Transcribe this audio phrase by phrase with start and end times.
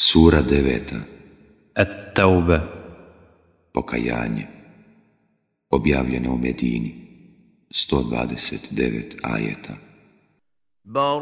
[0.00, 1.00] Sura deveta
[1.74, 2.60] At-Tauba
[3.72, 4.46] Pokajanje
[5.70, 6.94] Objavljeno u Medini
[7.70, 9.74] 129 ajeta
[10.84, 11.12] براءة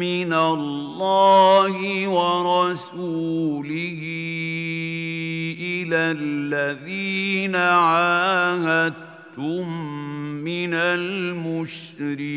[0.00, 4.00] من الله ورسوله
[5.60, 9.02] إلى الذين عاهدتم
[10.44, 12.32] من المشركين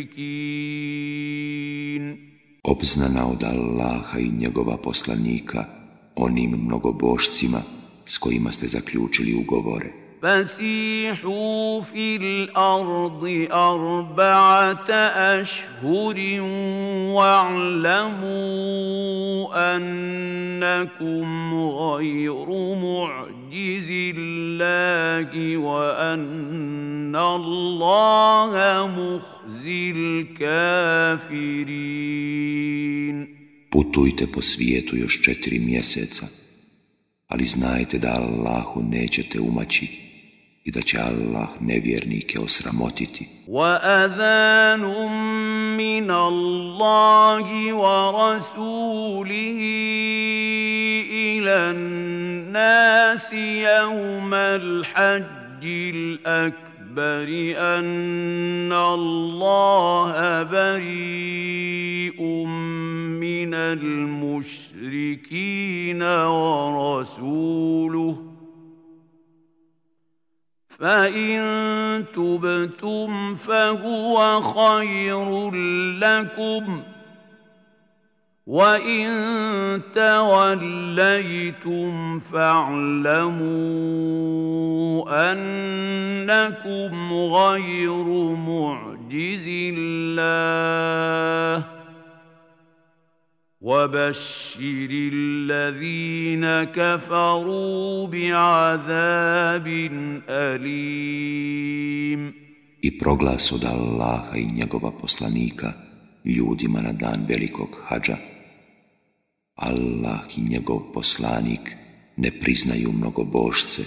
[2.67, 5.65] Obznana od Allaha i njegova poslanika
[6.15, 7.61] onim mnogobošcima
[8.05, 10.04] s kojima ste zaključili ugovore.
[10.25, 14.89] فسيحوا في الأرض أربعة
[15.39, 16.41] أشهر
[17.13, 18.25] واعلموا
[19.75, 28.53] أنكم غير معجز الله وأن الله
[28.87, 30.95] مخزي الكافرين.
[33.69, 36.27] Putujte po svijetu još četiri mjeseca,
[37.27, 40.05] ali znajte da Allahu nećete umaći
[40.65, 43.27] i da će Allah nevjernike osramotiti.
[43.47, 44.81] وأذان
[45.77, 49.59] من الله ورسوله
[51.13, 57.27] إلى الناس يوم الحج الأكبر
[57.57, 62.21] أن الله بريء
[63.21, 65.21] من المشركين
[66.25, 67.55] ورسوله
[70.79, 75.51] فإن تبتم فهو خير
[75.99, 76.83] لكم
[78.47, 83.55] وإن توليتم فاعلموا
[85.31, 88.03] أنكم غير
[88.35, 91.74] معجز الله
[93.64, 99.66] وبشر الذين كفروا بعذاب
[100.28, 101.70] أليم
[102.82, 105.72] I proglas od Allaha i njegova poslanika
[106.24, 108.16] ljudima na dan velikog hađa.
[109.54, 111.76] Allah i njegov poslanik
[112.16, 113.84] ne priznaju mnogobošce,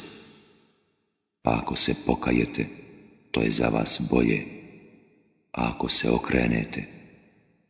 [1.41, 2.66] pa ako se pokajete,
[3.31, 4.46] to je za vas bolje,
[5.52, 6.84] a ako se okrenete,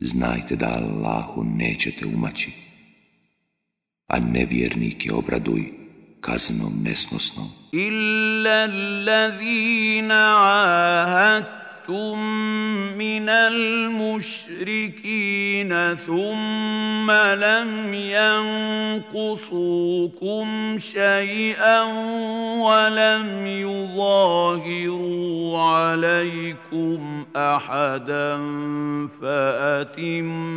[0.00, 2.52] znajte da Allahu nećete umaći.
[4.06, 5.72] A nevjernike obraduj
[6.20, 7.48] kaznom nesnosnom.
[7.72, 10.24] Illa allazina
[11.88, 12.18] عاهدتم
[12.98, 13.94] من المشركين
[15.94, 17.94] ثم لم
[19.14, 21.82] ينقصوكم شيئا
[22.60, 24.98] ولم يظاهروا
[25.58, 28.36] عليكم أحدا
[29.22, 30.48] فأتموا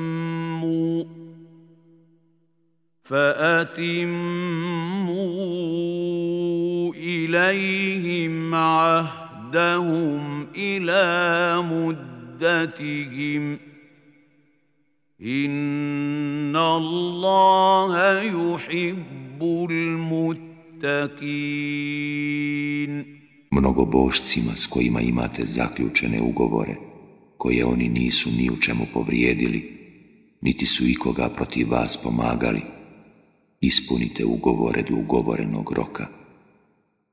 [3.04, 4.32] فأتموا
[6.94, 8.56] إليهم
[9.51, 11.03] عهدهم إلى
[11.73, 13.59] مدتهم
[15.23, 20.77] إن الله يحب المتقين
[23.51, 26.77] Mnogobošcima s kojima imate zaključene ugovore,
[27.37, 29.77] koje oni nisu ni u čemu povrijedili,
[30.41, 32.61] niti su ikoga protiv vas pomagali,
[33.61, 36.07] ispunite ugovore do ugovorenog roka.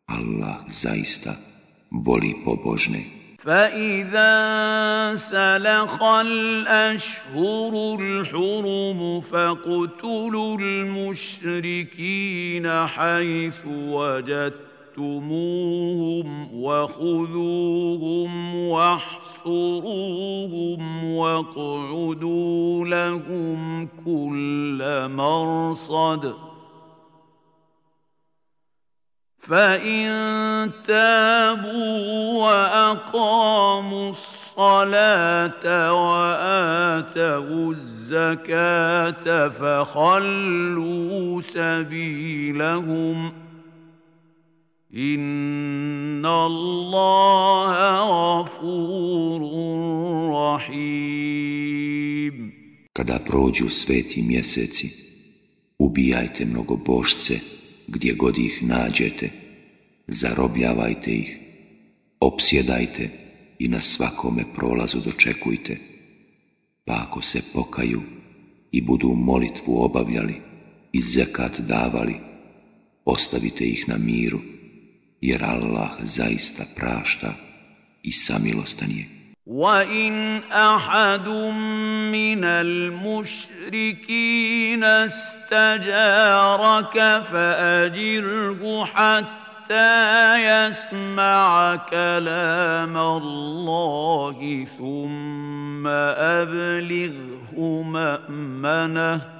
[0.05, 1.46] Allah zaista
[1.90, 3.18] voli pobožne.
[3.38, 11.66] فإذا سلخ الأشهر الحرم فاقتلوا المشركين
[12.86, 14.58] حيث وجدتموهم
[16.54, 19.94] وخذوهم واحصروهم
[21.04, 26.34] واقعدوا لهم كل مرصد
[29.48, 43.32] فإن تابوا وأقاموا الصلاة وآتوا الزكاة فخلوا سبيلهم
[44.94, 48.00] إن الله
[48.40, 49.40] غفور
[50.54, 51.78] رحيم
[52.92, 54.88] Kada prođu sveti mjeseci,
[55.78, 57.40] ubijajte mnogobošce
[57.88, 59.30] gdje god ih nađete,
[60.06, 61.38] zarobljavajte ih,
[62.20, 63.10] opsjedajte
[63.58, 65.78] i na svakome prolazu dočekujte,
[66.84, 68.02] pa ako se pokaju
[68.72, 70.34] i budu molitvu obavljali
[70.92, 72.14] i zekat davali,
[73.04, 74.40] ostavite ih na miru,
[75.20, 77.34] jer Allah zaista prašta
[78.02, 79.17] i samilostan je.
[79.48, 84.04] وان احد من المشركين
[84.84, 86.12] استجارك
[87.22, 99.37] فاجره حتى يسمع كلام الله ثم ابلغه مامنه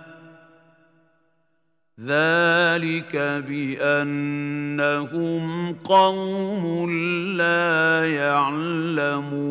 [1.99, 3.15] ذلك
[3.47, 6.89] بانهم قوم
[7.37, 9.43] لا يعلمون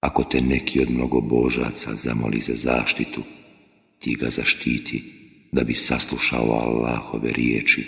[0.00, 3.22] Ako te neki od mnogobožaca zamoli za zaštitu,
[3.98, 5.14] ti ga zaštiti
[5.52, 7.86] da bi saslušao Allahove riječi,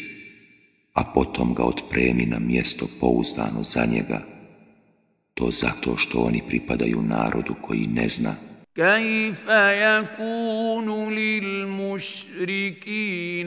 [0.95, 4.23] a potom ga otpremi na mjesto pouzdano za njega,
[5.35, 8.35] to zato što oni pripadaju narodu koji ne zna
[8.75, 12.31] كيف يكون للمشركين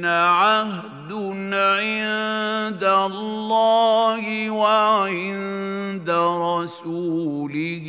[0.05, 1.13] عهد
[1.53, 6.11] عند الله وعند
[6.41, 7.87] رسوله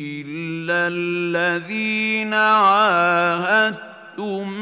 [0.00, 3.84] إلا الذين عاهدتم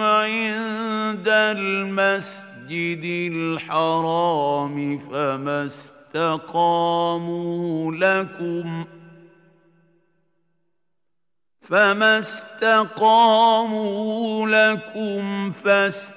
[0.03, 7.13] عند المسجد الحرام فما استقاموا
[7.93, 8.87] لكم ۖ
[11.62, 13.28] فما استقاموا
[14.48, 16.16] لكم فاستقيموا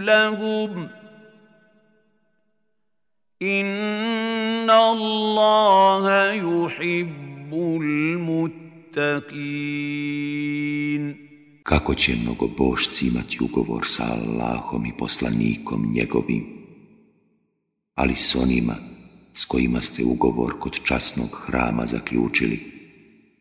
[0.00, 0.88] لهم
[3.42, 7.52] ان الله يحب
[7.82, 9.62] المتقين
[11.62, 16.46] Kako će mnogobošci imati ugovor sa Allahom i poslanikom njegovim,
[17.94, 18.76] ali s onima
[19.34, 22.75] s kojima ste ugovor kod časnog hrama zaključili,–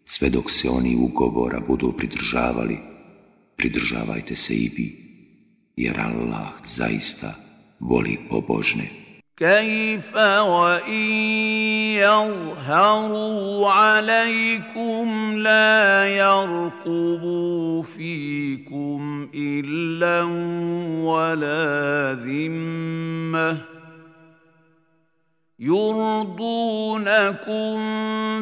[0.05, 2.77] sve dok se oni ugovora budu pridržavali,
[3.55, 4.87] pridržavajte se i vi,
[5.75, 7.35] jer Allah zaista
[7.79, 9.01] voli pobožne.
[9.41, 11.09] كيف وإن
[11.97, 20.23] يظهروا عليكم لا يرقبوا فيكم إلا
[21.03, 23.74] ولا ذمه
[25.61, 27.11] يرضونكم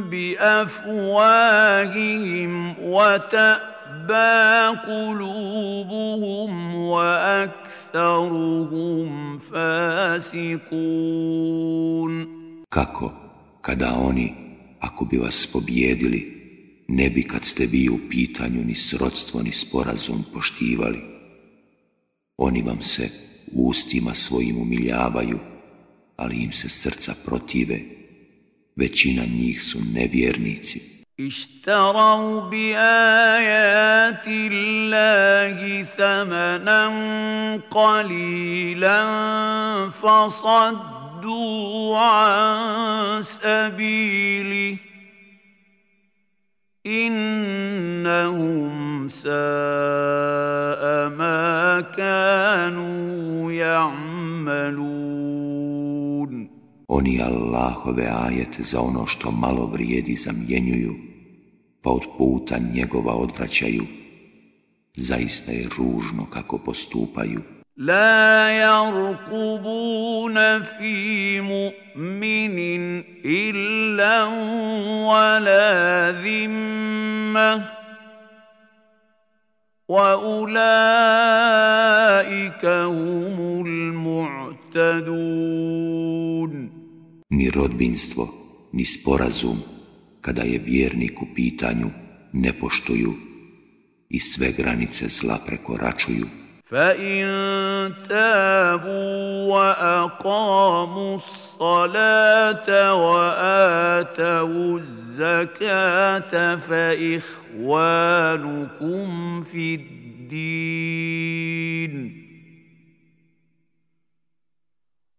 [0.09, 1.23] بافواههم
[2.79, 4.37] وتابى
[4.87, 8.19] قلوبهم واكثرهم
[9.39, 11.09] فاسقون
[12.69, 13.11] Kako,
[13.61, 14.33] kada oni,
[14.79, 16.39] ako bi vas pobjedili,
[16.87, 21.01] ne bi kad ste vi u pitanju ni srodstvo ni sporazum poštivali.
[22.37, 23.09] Oni vam se
[23.53, 25.39] ustima svojim umiljavaju,
[26.16, 27.80] ali im se srca protive.
[28.76, 30.94] Većina njih su nevjernici.
[31.20, 36.90] اشتروا بآيات الله ثمنا
[37.70, 39.04] قليلا
[40.02, 41.28] فصدوا
[41.98, 44.76] عن سبيله
[46.86, 48.28] إنهم
[49.08, 49.34] ساء
[51.08, 54.94] ما كانوا يعملون
[56.88, 60.94] Oni Allahove ajete za ono što malo vrijedi zamjenjuju,
[61.82, 63.84] pa od puta njegova odvraćaju.
[64.96, 67.40] Zaista je ružno kako postupaju.
[67.76, 74.26] La yarqubuna fi mu'minin illa
[75.08, 77.50] wala dhimma
[79.88, 81.54] wa ulaika
[82.86, 83.72] humul
[84.06, 85.73] mu'tadun
[87.33, 88.33] ni rodbinstvo,
[88.73, 89.61] ni sporazum,
[90.21, 91.89] kada je vjernik u pitanju,
[92.33, 93.13] ne poštuju
[94.09, 96.27] i sve granice zla prekoračuju.
[96.69, 97.25] فإن
[98.09, 107.83] تابوا وأقاموا الصلاة وآتوا الزكاة فإخوانكم
[109.43, 111.09] في الدين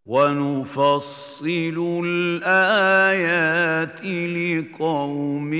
[0.05, 5.53] ونفصل الآيات لقوم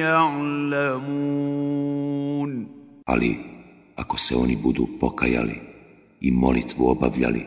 [0.00, 1.68] يعلمون
[3.06, 3.36] Ali
[3.96, 5.60] ako se oni budu pokajali
[6.20, 7.46] i molitvu obavljali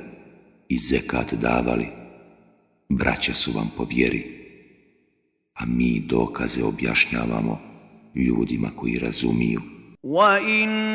[0.70, 1.88] i zekat davali,
[2.90, 4.24] braća su vam po vjeri,
[5.54, 7.60] a mi dokaze objašnjavamo
[8.16, 9.62] ljudima koji razumiju.
[10.04, 10.95] وَإِن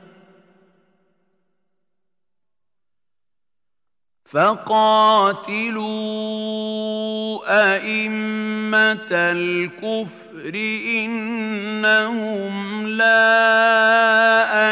[4.30, 5.76] فقاتلوا
[7.74, 10.54] أئمة الكفر
[10.98, 13.32] إنهم لا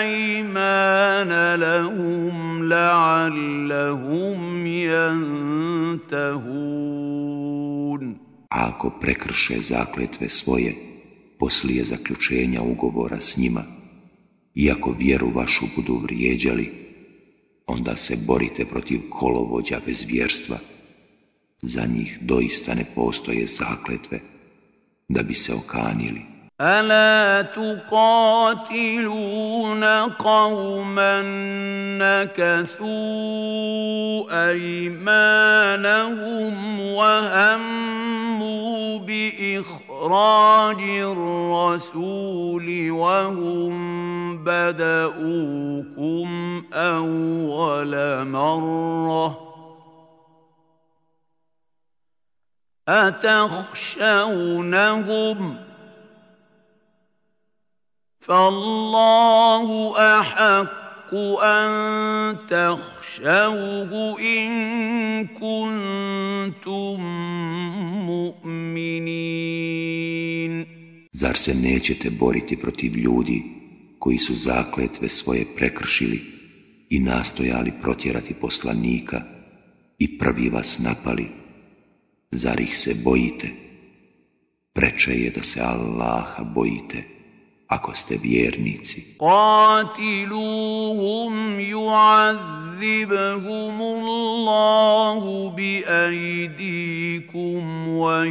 [0.00, 6.44] أيمان لهم لعلهم ينتهون
[8.54, 10.74] Ako prekrše zakletve svoje,
[11.38, 13.62] poslije zaključenja ugovora s njima,
[14.54, 16.87] iako vjeru vašu budu vrijeđali,
[17.68, 20.58] onda se borite protiv kolovođa bez vjerstva.
[21.62, 24.20] Za njih doista ne postoje zakletve
[25.08, 26.34] da bi se okanili.
[26.60, 29.04] ألا تقاتلون
[30.04, 31.22] قوما
[31.98, 32.84] نكثوا
[34.50, 35.74] أيمانهم
[36.80, 38.14] وهموا
[39.99, 46.29] بإخراج الرسول وهم بدؤوكم
[46.73, 49.49] أول مرة
[52.87, 54.29] أتخشونهم؟
[58.21, 61.13] فالله أحق
[61.43, 66.99] أن تخشوه إن كنتم
[68.05, 69.88] مؤمنين
[71.19, 73.43] Zar se nećete boriti protiv ljudi
[73.99, 76.21] koji su zakletve svoje prekršili
[76.89, 79.21] i nastojali protjerati poslanika
[79.97, 81.27] i prvi vas napali?
[82.31, 83.49] Zar ih se bojite?
[84.73, 87.03] Preče je da se Allaha bojite
[87.67, 89.03] ako ste vjernici.
[89.19, 98.25] Qatiluhum yu'adhibhum Allahu bi aydikum wa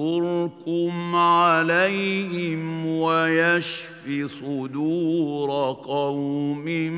[1.15, 6.95] alayhim wa yashfi sudura qawmin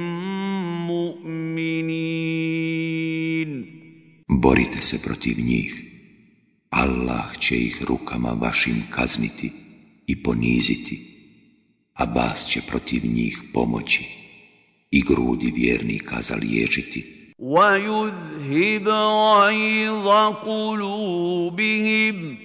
[0.88, 2.06] mu'minin.
[4.28, 5.82] Borite se protiv njih
[6.70, 9.52] Allah će ih rukama vašim kazniti
[10.06, 11.00] i poniziti,
[11.94, 14.04] a bas će protiv njih pomoći
[14.90, 17.15] i grudi vjernika zaliječiti.
[17.38, 20.08] وَيُذْهِبْ غَيْظَ
[20.48, 22.38] قُلُوبِهِمْ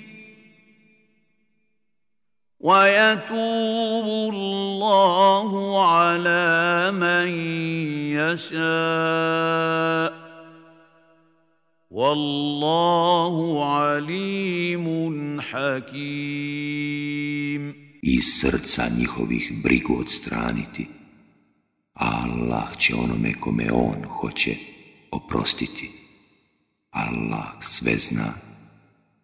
[2.60, 5.52] وَيَتُوبُ اللَّهُ
[5.88, 7.28] عَلَى مَن
[8.20, 10.22] يَشَاءُ
[11.92, 17.64] Wallahu alimun hakim.
[18.02, 20.88] I srca njihovih brigu odstraniti,
[21.94, 24.56] Allah će onome kome on hoće
[25.12, 25.92] oprostiti.
[26.92, 28.34] Allah sve zna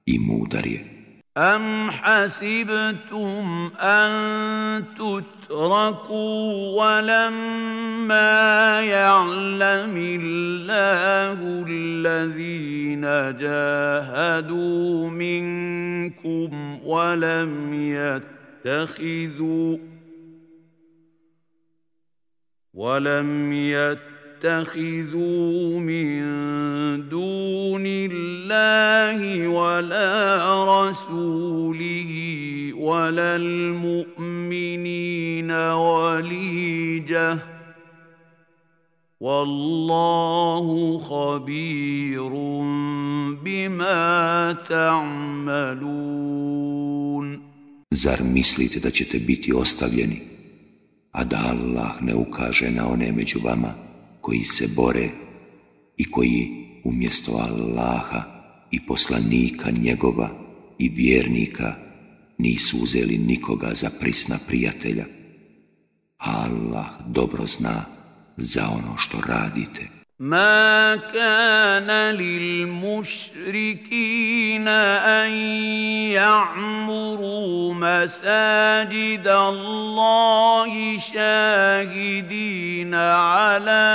[0.05, 0.97] i mudar je.
[1.37, 13.01] أم حسبتم أن تتركوا ولما يعلم الله الذين
[13.37, 17.73] جاهدوا منكم ولم
[18.65, 19.77] يتخذوا
[22.73, 26.19] ولم يتخذوا تتخذوا من
[27.09, 30.09] دون الله ولا
[30.89, 32.11] رسوله
[32.73, 33.91] ولا المؤمنين
[35.51, 37.37] وليجه
[39.19, 42.29] والله خبير
[43.43, 46.17] بما تعملون
[47.91, 50.21] Zar mislite da ćete biti ostavljeni,
[51.11, 53.86] a da Allah ne ukaže na one među vama
[54.27, 55.09] koji se bore
[55.97, 56.47] i koji
[56.83, 58.23] umjesto Allaha
[58.71, 60.29] i poslanika njegova
[60.79, 61.75] i vjernika
[62.37, 65.05] nisu uzeli nikoga za prisna prijatelja.
[66.17, 67.85] Allah dobro zna
[68.37, 69.96] za ono što radite.
[70.19, 73.37] ما كان للمشركين
[74.67, 75.31] ان
[76.11, 83.87] يعمروا مساجد الله شاهدين على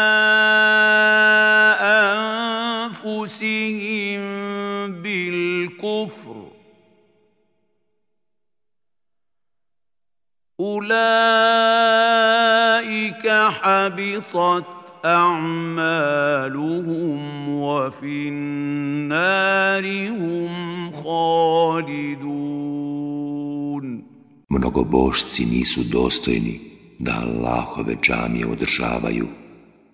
[3.03, 4.23] انفسهم
[5.03, 6.49] بالكفر
[10.61, 11.03] اولئك
[13.29, 16.40] حبطت أعمالهم
[17.50, 22.48] وفي النار هم خالدون
[24.50, 26.60] Mnogobošci nisu dostojni
[27.00, 29.28] da Allahove džamije održavaju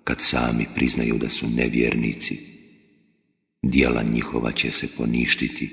[0.04, 2.40] kad sami priznaju da su nevjernici.
[3.62, 5.70] Dijela njihova će se poništiti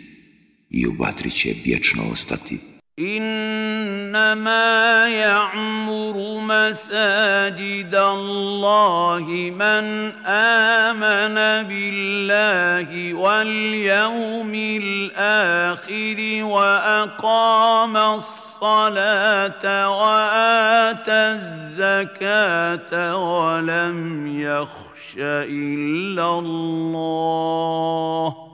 [0.70, 2.58] i u vatri će vječno ostati.
[2.99, 25.15] إنما يعمر مساجد الله من آمن بالله واليوم الآخر وأقام الصلاة وآتى الزكاة ولم يخش
[25.19, 28.44] إلا الله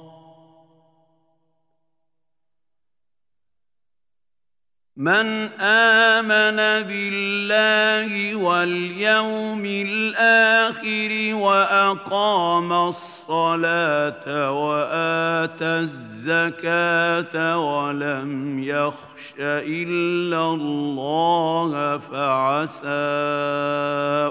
[5.01, 22.85] من آمن بالله واليوم الآخر وأقام الصلاة وآتى الزكاة ولم يخش إلا الله فعسى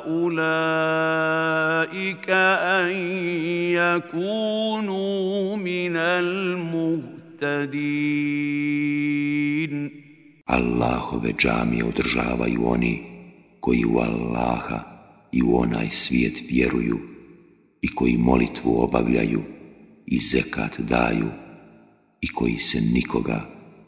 [0.06, 1.50] أولئك
[2.30, 2.90] أن
[3.74, 7.20] يكونوا من المهتدين.
[10.49, 13.03] Allahove džamije održavaju oni
[13.59, 14.79] koji u Allaha
[15.31, 16.99] i u onaj svijet vjeruju
[17.81, 19.43] i koji molitvu obavljaju
[20.05, 21.27] i zekat daju
[22.21, 23.45] i koji se nikoga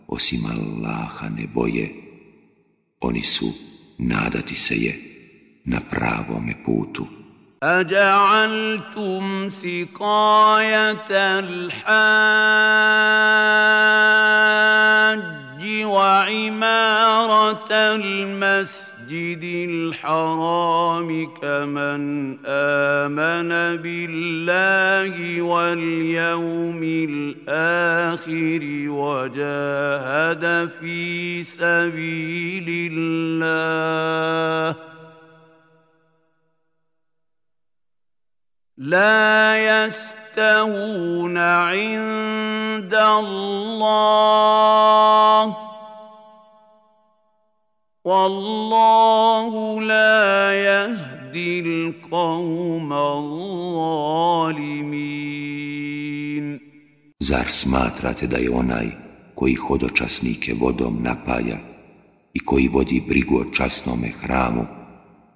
[0.08, 1.90] osim Allaha ne boje.
[3.02, 3.54] Oni su,
[3.98, 5.00] nadati se je,
[5.66, 7.08] na pravome putu.
[7.64, 11.88] أجعلتم سقاية الحاج
[15.65, 23.49] وعمارة المسجد الحرام كمن آمن
[23.83, 34.92] بالله واليوم الآخر وجاهد في سبيل الله
[38.78, 44.38] لا يستوون عند الله
[48.06, 53.48] والله لا يهدي القوم الظالمين
[57.20, 58.88] Zar smatrate da je onaj
[59.36, 61.58] koji hodočasnike vodom napaja
[62.34, 64.66] i koji vodi brigu o časnome hramu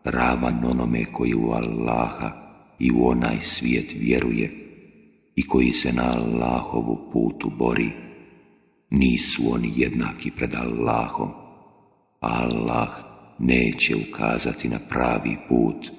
[0.03, 2.44] ravan onome koji u Allaha
[2.78, 4.50] I u onaj svijet vjeruje
[5.36, 7.90] i koji se na Allahovu putu bori,
[8.90, 11.30] nisu oni jednaki pred Allahom,
[12.20, 12.88] Allah
[13.38, 15.90] neće ukazati na pravi put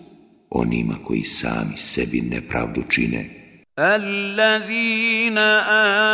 [0.50, 3.47] onima koji sami sebi nepravdu čine
[3.80, 5.38] الذين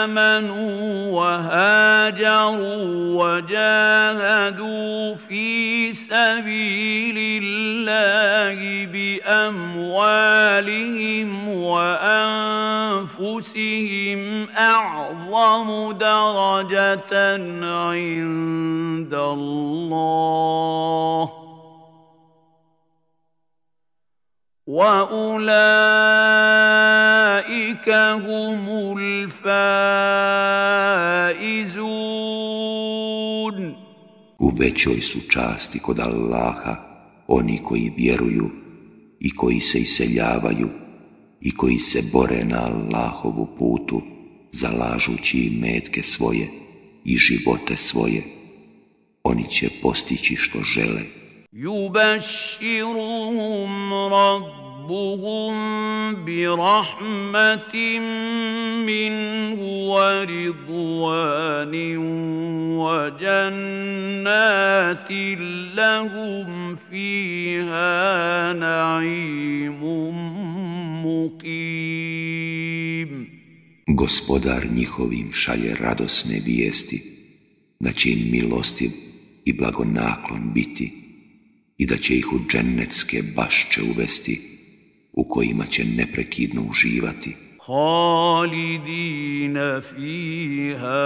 [0.04, 2.84] آمنوا وهاجروا
[3.23, 8.86] وجاهدوا في سبيل الله
[9.26, 10.30] بأموالهم
[11.63, 12.99] وأنفسهم
[14.58, 17.13] أعظم درجة
[17.63, 20.63] عند الله.
[24.68, 25.88] واولئك
[27.88, 29.48] هم الفائزون
[34.38, 36.77] U većoj su časti kod Allaha
[37.27, 38.51] oni koji vjeruju
[39.20, 40.68] i koji se iseljavaju
[41.40, 44.03] i koji se bore na Allahovu putu,
[44.53, 46.48] zalažući metke svoje
[47.05, 48.22] i živote svoje.
[49.22, 51.03] Oni će postići što žele.
[51.56, 53.44] يبشرهم
[53.94, 55.54] ربهم
[56.26, 58.00] برحمة
[58.86, 59.62] منه
[59.94, 61.74] ورضوان
[62.78, 64.02] وجنات
[65.76, 69.84] لهم فيها نعيم
[71.06, 72.54] مقيم
[73.88, 77.04] Gospodar njihovim šalje radosne vijesti,
[77.80, 78.92] da će im milostiv
[79.46, 81.03] i blagonaklon biti
[81.77, 84.41] i da će ih u džennetske bašče uvesti
[85.13, 87.36] u kojima će neprekidno uživati.
[87.65, 89.01] Halidina
[89.81, 91.03] fiha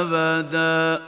[0.00, 0.98] abada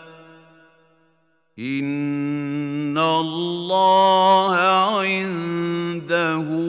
[1.57, 6.61] Inna Allaha indahu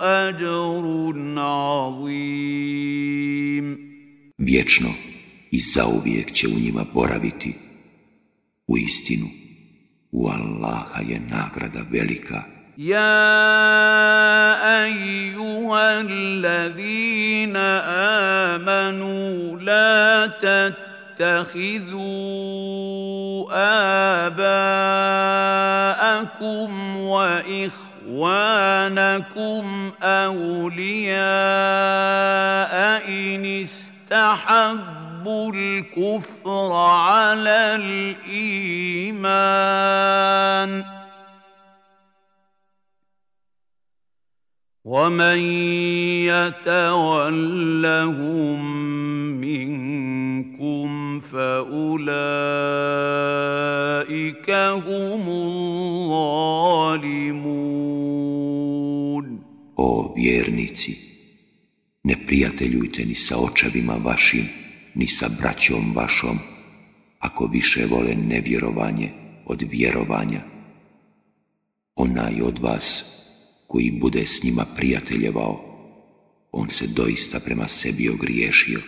[0.00, 2.70] ajrun azim.
[4.38, 4.88] Vječno
[5.50, 7.54] i zauvijek će u njima boraviti.
[8.66, 9.39] U istinu
[10.12, 11.82] u Allaha je nagrada.
[12.80, 13.12] يا
[14.84, 17.56] ايها الذين
[18.56, 20.26] امنوا لا
[21.20, 22.00] تتخذوا
[24.30, 28.32] آباءكم وإخوانكم
[30.02, 31.20] أولياء
[33.08, 38.60] إن استحبوا الكفر على الإيمان.
[44.84, 45.38] ومن
[46.26, 47.00] يتولهم
[49.40, 52.10] منكم فأولئك
[54.50, 56.50] هم الظالمون.
[59.76, 60.94] O vjernici,
[62.02, 66.39] ne prijateljujte ni sa očevima vašim, ni sa braćom vašom,
[67.19, 69.09] ako više vole nevjerovanje
[69.45, 70.39] od vjerovanja.
[71.95, 73.05] Onaj od vas
[73.67, 75.61] koji bude s njima prijateljevao,
[76.51, 78.79] on se doista prema sebi ogriješio.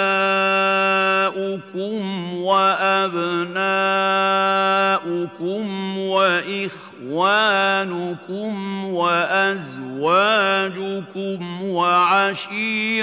[2.41, 3.67] وأبناؤكم
[5.97, 6.80] وإخوانكم
[8.84, 10.22] وأزواجكم
[11.64, 13.00] وعشيرتكم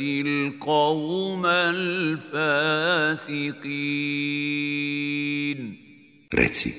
[0.00, 2.96] القوم الفاسقين
[6.32, 6.72] Reci,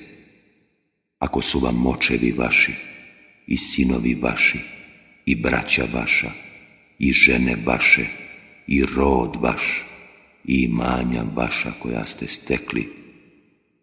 [1.20, 2.74] ako su vam močevi vaši,
[3.48, 4.60] i sinovi vaši,
[5.26, 6.32] i braća vaša,
[7.00, 8.06] i žene vaše,
[8.68, 9.84] i rod vaš,
[10.46, 12.90] i imanja vaša koja ste stekli,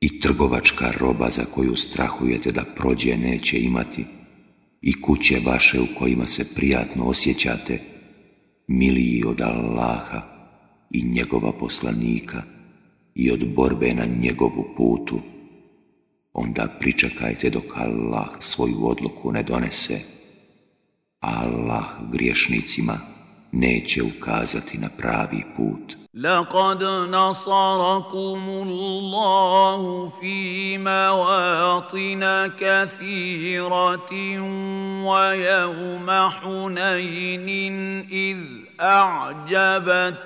[0.01, 4.05] i trgovačka roba za koju strahujete da prođe neće imati,
[4.83, 7.81] i kuće vaše u kojima se prijatno osjećate,
[8.70, 10.22] miliji od Allaha
[10.92, 12.44] i njegova poslanika
[13.16, 15.20] i od borbe na njegovu putu,
[16.34, 20.00] onda pričekajte dok Allah svoju odluku ne donese,
[21.20, 23.00] Allah griješnicima
[23.52, 26.00] neće ukazati na pravi put.
[26.14, 34.12] لقد نصركم الله في مواطن كثيرة
[35.06, 38.38] ويوم حنين إذ
[38.82, 40.20] أعجبتكم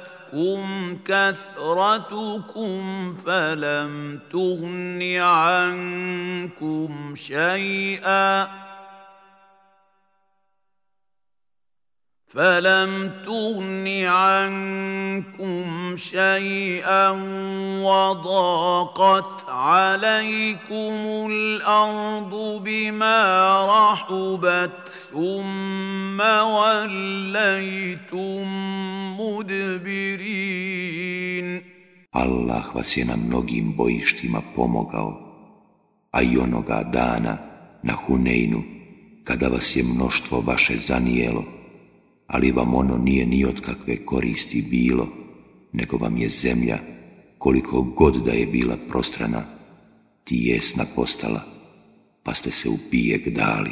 [1.05, 2.81] كثرتكم
[3.25, 8.47] فلم تغن عنكم شيئا
[12.33, 17.09] فلم تغن عنكم شيئا
[17.83, 23.21] وضاقت عليكم الأرض بما
[23.65, 28.43] رحبت ثم وليتم
[29.19, 30.93] مدبرين
[32.13, 35.11] Allah vas je na mnogim bojištima pomogao,
[36.11, 37.37] a i onoga dana
[37.83, 38.63] na Hunejnu,
[39.23, 41.43] kada vas je mnoštvo vaše zanijelo,
[42.33, 45.07] ali vam ono nije ni od kakve koristi bilo,
[45.73, 46.79] nego vam je zemlja,
[47.37, 49.43] koliko god da je bila prostrana,
[50.23, 51.41] tijesna postala,
[52.23, 53.71] pa ste se u bijeg dali.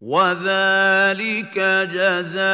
[0.00, 1.58] وذلك
[1.92, 2.44] جزاء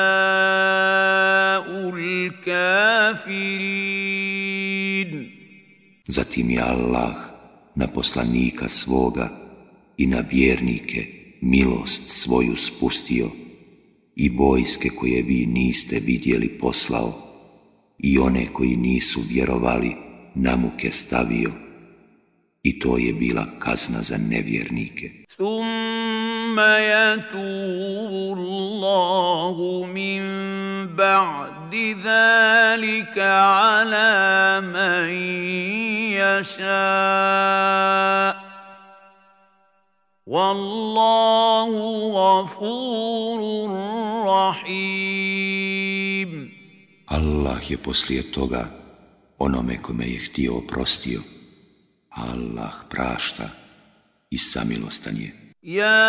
[1.94, 3.80] الكافرين
[6.08, 7.14] Zatim je Allah
[7.74, 9.28] na poslanika svoga
[9.96, 11.06] i na vjernike
[11.40, 13.30] milost svoju spustio
[14.16, 17.30] i vojske koje vi niste vidjeli poslao
[17.98, 19.96] i one koji nisu vjerovali
[20.34, 21.50] na muke stavio
[22.62, 25.10] i to je bila kazna za nevjernike.
[25.37, 30.23] Thumma yatubu Allahu min
[30.95, 33.27] ba'di zalika
[33.83, 35.11] ala man
[36.15, 37.35] yasha'
[40.25, 43.69] Wallahu ghafurur
[44.25, 46.49] rahim
[47.11, 48.65] Allah je poslije toga
[49.39, 51.21] onome kome je htio oprostio
[52.09, 53.49] Allah prašta
[54.35, 55.45] i samilostan je.
[55.65, 56.05] يا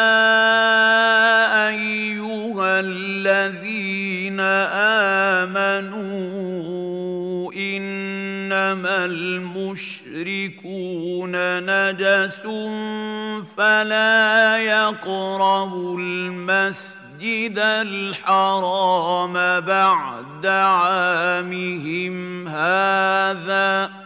[1.68, 4.40] أيها الذين
[5.40, 11.32] آمنوا إنما المشركون
[11.64, 12.40] نجس
[13.56, 24.05] فلا يقربوا المسجد الحرام بعد عامهم هذا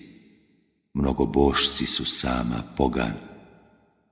[1.01, 3.13] mnogobošci su sama pogan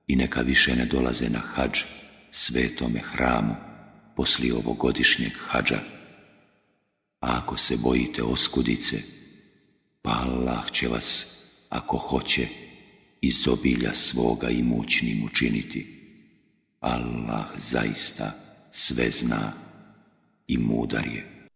[0.06, 1.78] i neka više ne dolaze na hađ
[2.30, 3.54] svetome hramu
[4.16, 5.80] poslije ovogodišnjeg hađa.
[7.20, 9.02] A ako se bojite oskudice,
[10.02, 11.26] pa Allah će vas,
[11.68, 12.48] ako hoće,
[13.20, 16.00] iz obilja svoga i mućnim učiniti.
[16.80, 18.32] Allah zaista
[18.70, 19.52] sve zna
[20.46, 21.39] i mudar je.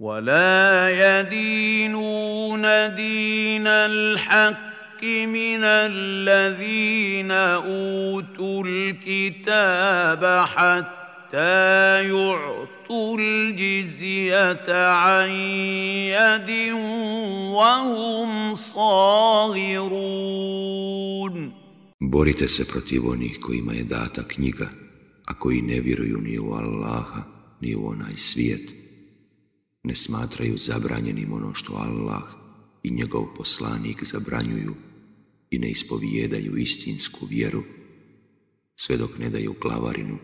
[0.00, 2.62] ولا يدينون
[2.96, 15.30] دين الحق من الذين اوتوا الكتاب حتى يعطوا الجزيه عن
[16.12, 16.72] يد
[17.56, 20.06] وهم صاغرون
[22.00, 24.68] Borite se protiv onih kojima je data knjiga,
[25.24, 27.22] a koji ne vjeruju ni u Allaha,
[27.60, 28.85] ni u onaj svijet,
[29.85, 32.23] ne smatraju zabranjenim ono što Allah
[32.83, 34.75] i njegov poslanik zabranjuju
[35.49, 37.63] i ne ispovijedaju istinsku vjeru,
[38.75, 40.17] sve dok ne daju glavarinu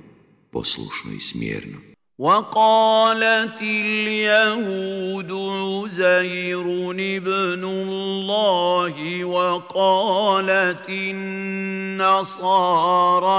[0.51, 1.77] poslušno i smjerno.
[2.17, 12.33] وقالت اليهود عزير ابن الله وقالت النصارى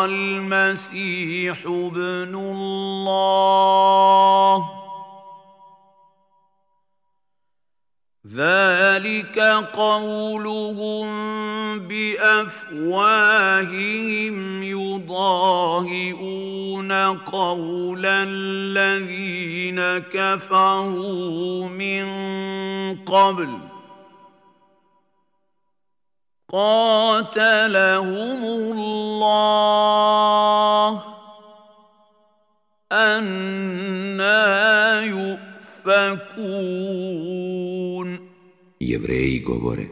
[0.04, 3.58] المسيح ابن الله
[8.35, 9.39] ذلك
[9.73, 11.07] قولهم
[11.87, 13.13] بافواههم
[14.63, 16.43] يضاهئون
[17.17, 22.05] قول الذين كفروا من
[23.05, 23.59] قبل
[26.49, 28.43] قاتلهم
[28.73, 29.43] الله
[32.91, 35.43] أنا يؤفكون
[38.83, 39.87] Jevreji govore,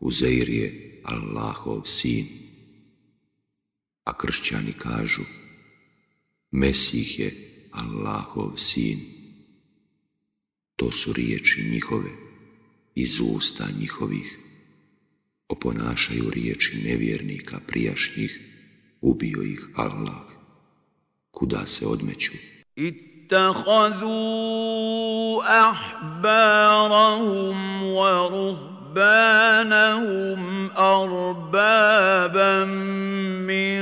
[0.00, 2.26] Uzeir je Allahov sin,
[4.04, 5.22] a kršćani kažu,
[6.50, 7.30] Mesih je
[7.70, 9.00] Allahov sin.
[10.76, 12.10] To su riječi njihove,
[12.94, 14.38] iz usta njihovih.
[15.48, 18.40] Oponašaju riječi nevjernika prijašnjih,
[19.00, 20.26] ubio ih Allah.
[21.30, 22.32] Kuda se odmeću?
[23.32, 24.10] اتخذوا
[25.70, 29.00] أحبارهم ورهبانهم
[30.78, 32.64] أربابا
[33.44, 33.76] من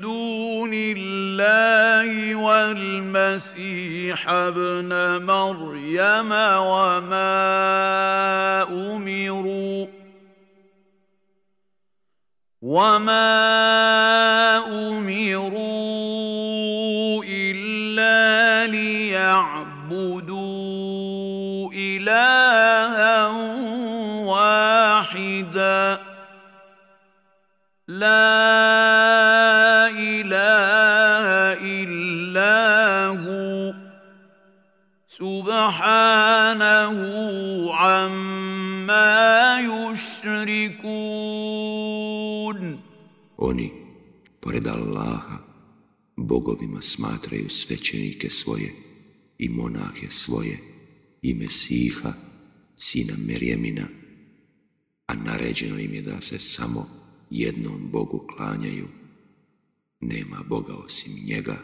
[0.00, 4.90] دون الله والمسيح المسيح ابن
[5.26, 7.32] مريم وما
[8.70, 9.86] أمروا
[12.62, 13.26] وما
[14.66, 15.73] أمروا
[28.03, 28.29] لا
[29.89, 31.27] اله
[31.61, 33.73] الا هو
[35.07, 36.97] سبحانه
[37.73, 41.19] عما يشركون
[43.39, 43.71] Oni,
[44.41, 45.37] pored Allaha,
[46.17, 48.73] bogovima smatraju svećenike svoje
[49.37, 50.57] i monahe svoje
[51.21, 52.13] i Mesiha,
[52.75, 53.87] sina Merjemina,
[55.07, 56.87] a naređeno im je da se samo
[57.33, 58.87] jednom Bogu klanjaju.
[59.99, 61.57] Nema Boga osim njega.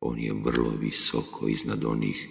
[0.00, 2.28] On je vrlo visoko iznad onih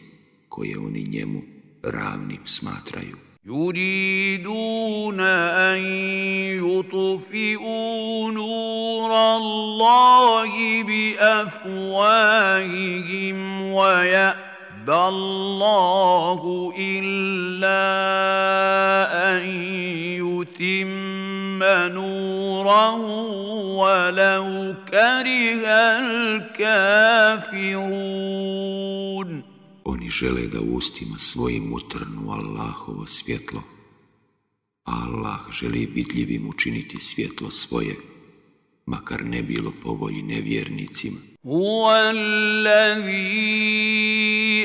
[0.49, 1.41] koje oni njemu
[1.83, 3.17] ravnim smatraju.
[3.45, 5.79] يريدون ان
[6.61, 12.11] يطفئوا نور الله بافواههم
[13.71, 17.81] ويابى الله الا
[19.29, 19.49] ان
[20.21, 21.14] يتم
[21.93, 22.95] نوره
[23.75, 25.67] ولو كره
[26.61, 27.61] الكافرون
[29.83, 33.63] Oni žele da ustima svojim utrnu Allahovo svjetlo,
[34.85, 37.95] a Allah želi vidljivim učiniti svjetlo svoje,
[38.85, 41.17] makar ne bilo po volji nevjernicima.
[41.45, 41.89] هو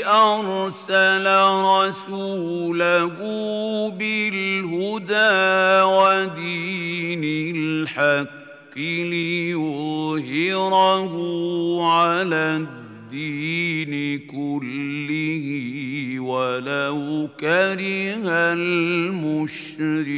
[0.05, 1.25] أرسل
[1.65, 3.17] رسوله
[3.89, 7.23] بالهدى ودين
[7.55, 8.77] الحق
[9.11, 11.13] ليظهره
[11.83, 12.67] على
[13.11, 15.45] الدين كله
[16.19, 18.15] ولو كره
[18.53, 20.11] المشركون.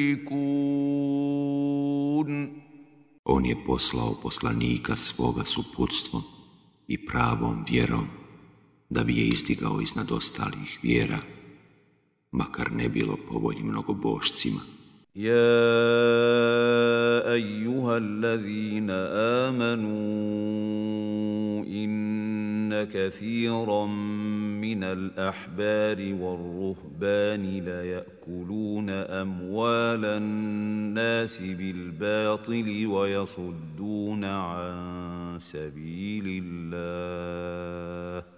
[3.26, 6.24] On je poslao poslanika svoga s uputstvom
[6.88, 8.08] i pravom vjerom,
[8.94, 11.20] da bi je izdigao iznad ostalih vjera,
[12.32, 14.62] makar ne bilo po volji mnogobošcima.
[15.16, 15.54] يا
[17.34, 18.90] ايها الذين
[19.50, 19.94] امنوا
[21.66, 23.86] ان كثيرا
[24.66, 38.33] من الاحبار والرهبان لياكلون اموال الناس بالباطل ويصدون عن سبيل الله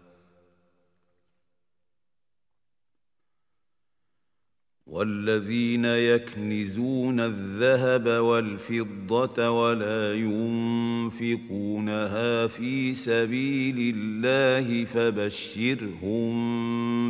[4.90, 10.14] والذين يكنزون الذهب والفضة ولا
[11.14, 16.32] ينفقونها في سبيل الله فبشرهم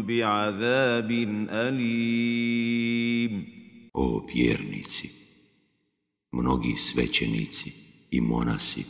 [0.02, 1.10] بعذاب
[1.50, 3.44] أليم
[3.92, 5.08] O vjernici,
[6.32, 7.72] mnogi svećenici
[8.10, 8.84] i monasi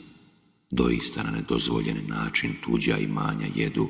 [0.70, 3.88] doista na nedozvoljen način tuđa imanja jedu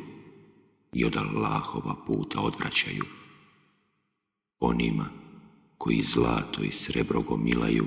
[0.92, 3.04] i od Allahova puta odvraćaju.
[4.59, 5.09] Onima
[5.77, 7.85] koji zlato i srebro gomilaju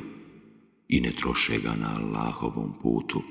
[0.88, 3.22] i ne troše ga na Allahovom putu,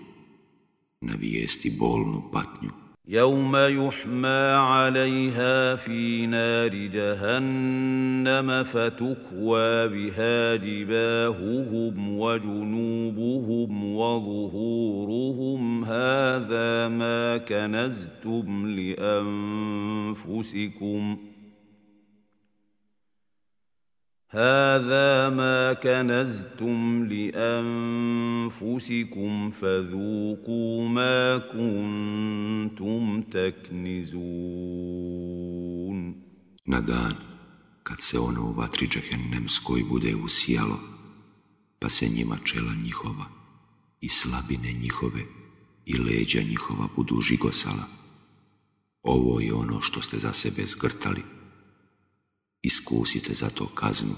[1.01, 2.71] na vijesti bolnu patnju.
[3.09, 18.67] يوم يحمى عليها في نار جهنم فتكوى بها جباههم وجنوبهم وظهورهم هذا ما كنزتم
[20.27, 21.17] لانفسكم
[24.36, 28.70] هذا ما كنزتم لانفسكم
[29.50, 34.72] فذوقوا ما كنتم تكنزون
[36.66, 37.14] Na dan
[37.82, 40.78] kad se ono u vatri džehennemskoj bude usijalo,
[41.80, 43.24] pa se njima čela njihova
[44.00, 45.22] i slabine njihove
[45.86, 47.86] i leđa njihova budu žigosala.
[49.02, 51.22] Ovo je ono što ste za sebe zgrtali.
[52.63, 54.15] Iskusite zato kaznu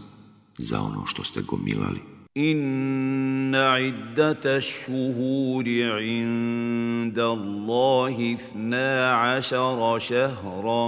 [0.58, 2.02] za ono što ste gomilali.
[2.38, 10.87] إن عدة الشهور عند الله اثنا عشر شهرا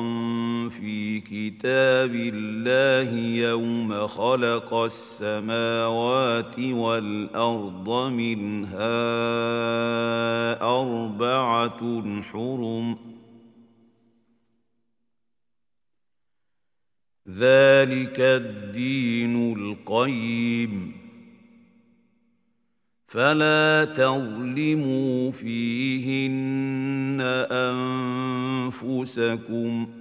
[0.69, 9.01] في كتاب الله يوم خلق السماوات والأرض منها
[10.61, 11.81] أربعة
[12.21, 13.10] حرم ۖ
[17.29, 20.91] ذلك الدين القيم.
[23.07, 27.21] فلا تظلموا فيهن
[28.71, 30.00] أنفسكم.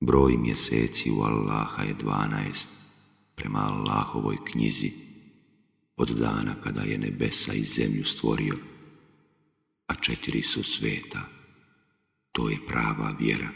[0.00, 2.68] Broj mjeseci u Allaha je dvanaest
[3.34, 4.92] prema Allahovoj knjizi
[5.96, 8.56] od dana kada je nebesa i zemlju stvorio,
[9.86, 11.20] a četiri su sveta.
[12.32, 13.48] To je prava vjera.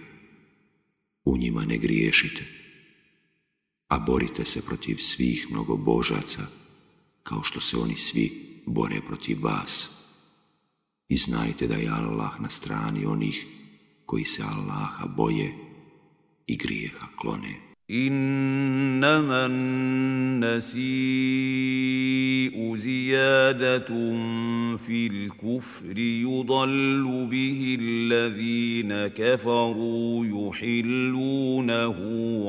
[1.25, 2.63] U njima ne griješite
[3.93, 6.43] a borite se protiv svih mnogobožaca,
[7.23, 9.91] kao što se oni svi bore protiv vas.
[11.09, 13.47] I znajte da je Allah na strani onih
[14.07, 15.55] koji se Allaha boje
[16.47, 17.73] i grijeha klone.
[17.91, 20.77] إنما النسيء
[22.77, 23.89] زيادة
[24.77, 31.97] في الكفر يضل به الذين كفروا يحلونه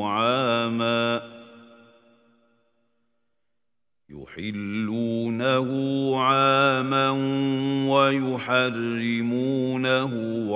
[0.10, 1.43] عاماً
[4.22, 5.70] يحلونه
[6.18, 7.10] عاما
[7.90, 9.32] ويحرمونه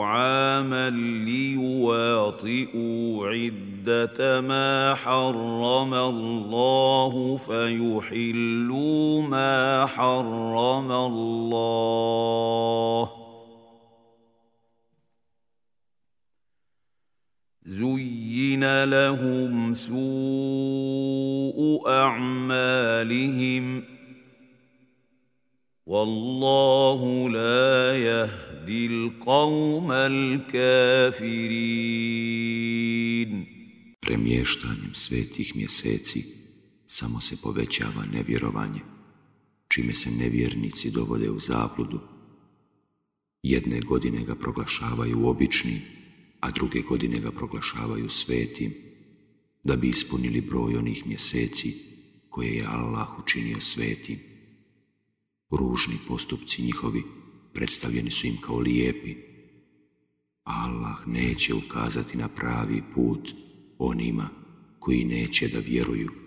[0.01, 0.89] عاما
[1.25, 2.47] ليواطئوا
[3.27, 12.07] عدة ما حرم الله فيحلوا ما حرم الله.
[17.66, 21.58] زين لهم سوء
[21.88, 23.84] اعمالهم
[25.86, 31.12] والله لا يهدي القوم الكافرين
[34.00, 36.24] Premještanjem svetih mjeseci
[36.86, 38.80] samo se povećava nevjerovanje,
[39.68, 42.00] čime se nevjernici dovode u zabludu.
[43.42, 45.80] Jedne godine ga proglašavaju običnim,
[46.39, 48.73] a druge godine ga proglašavaju svetim,
[49.63, 51.73] da bi ispunili broj onih mjeseci
[52.29, 54.19] koje je Allah učinio svetim.
[55.49, 57.03] Ružni postupci njihovi
[57.53, 59.15] predstavljeni su im kao lijepi,
[60.43, 63.29] Allah neće ukazati na pravi put
[63.77, 64.29] onima
[64.79, 66.26] koji neće da vjeruju.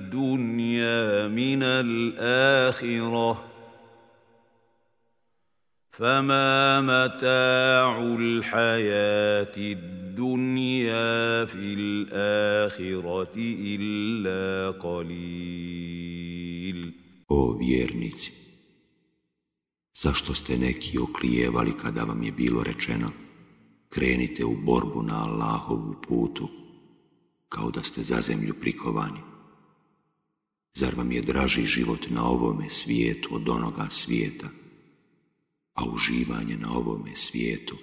[1.28, 3.44] من الآخرة
[5.90, 15.86] فما متاع الحياة الدنيا في الآخرة إلا قليل
[17.28, 18.32] O vjernici,
[20.02, 23.10] zašto ste neki oklijevali kada vam je bilo rečeno
[23.88, 26.48] krenite u borbu na Allahovu putu,
[27.48, 29.29] kao da ste za zemlju prikovani.
[30.76, 34.48] Zar vam je draži život na ovome svijetu od onoga svijeta,
[35.74, 37.76] a uživanje na ovome svijetu,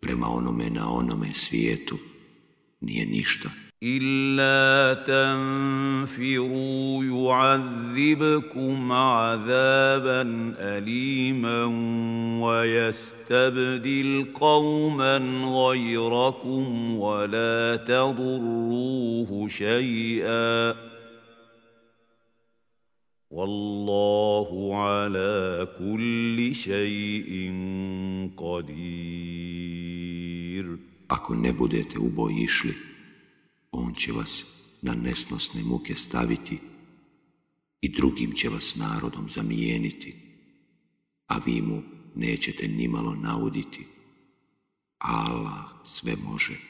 [0.00, 1.98] prema onome na onome svijetu,
[2.80, 3.50] nije ništa.
[3.86, 10.22] إلا تنفروا يعذبكم عذابا
[10.58, 11.64] أليما
[12.44, 20.74] ويستبدل قوما غيركم ولا تضروه شيئا
[23.29, 27.57] Wallahu ala kulli shay'in
[28.35, 29.19] qadir.
[31.07, 32.73] Ako ne budete u boj išli,
[33.71, 34.45] on će vas
[34.81, 36.59] na nesnosne muke staviti
[37.81, 40.15] i drugim će vas narodom zamijeniti,
[41.27, 41.81] a vi mu
[42.15, 43.85] nećete nimalo nauditi.
[44.97, 46.68] Allah sve može.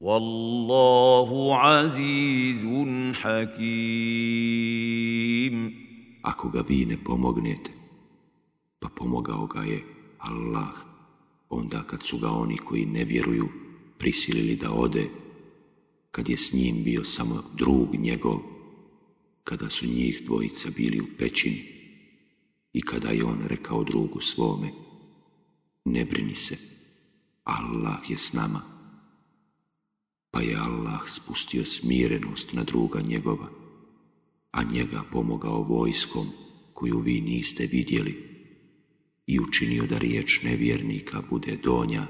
[0.00, 3.58] Wallahu azizun hakim.
[6.22, 7.70] Ako ga vi ne pomognete,
[8.78, 9.82] pa pomogao ga je
[10.18, 10.74] Allah,
[11.50, 13.48] onda kad su ga oni koji ne vjeruju
[13.98, 15.10] prisilili da ode,
[16.10, 18.38] kad je s njim bio samo drug njegov,
[19.44, 21.64] kada su njih dvojica bili u pećini
[22.72, 24.68] i kada je on rekao drugu svome,
[25.84, 26.56] ne brini se,
[27.44, 28.77] Allah je s nama
[30.38, 33.50] pa je Allah spustio smirenost na druga njegova,
[34.50, 36.26] a njega pomogao vojskom
[36.72, 38.14] koju vi niste vidjeli
[39.26, 42.06] i učinio da riječ nevjernika bude donja,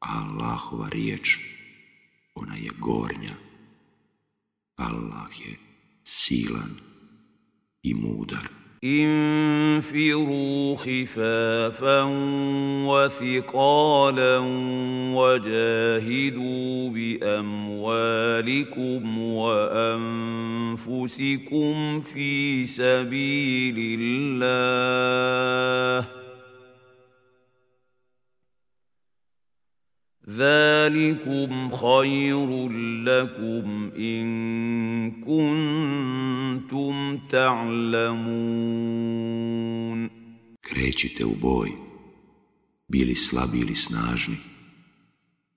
[0.00, 1.38] a Allahova riječ,
[2.34, 3.34] ona je gornja.
[4.76, 5.56] Allah je
[6.04, 6.76] silan
[7.82, 8.48] i mudar.
[8.84, 12.02] انفروا خفافا
[12.86, 14.38] وثقالا
[15.14, 19.04] وجاهدوا بأموالكم
[20.78, 26.13] وأنفسكم في سبيل الله
[30.29, 32.69] ذلكم خير
[33.03, 36.93] لكم ان كنتم
[37.29, 38.79] تعلمون
[40.61, 41.71] Krećite u boj,
[42.87, 44.37] bili slabi ili snažni,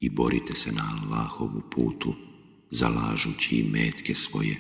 [0.01, 2.15] i borite se na Allahovu putu,
[2.71, 4.57] zalažući i metke svoje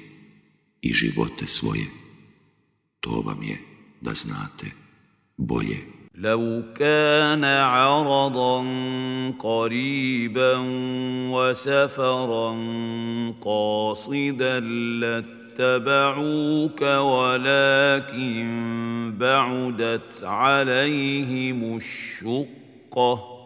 [0.82, 1.86] i živote svoje.
[3.00, 3.58] To vam je,
[4.00, 4.66] da znate,
[5.36, 8.65] bolje لو كان عرضا
[9.39, 10.53] قريبا
[11.32, 12.57] وسفرا
[13.41, 14.59] قاصدا
[15.59, 18.47] لاتبعوك ولكن
[19.20, 23.36] بعدت عليهم الشقة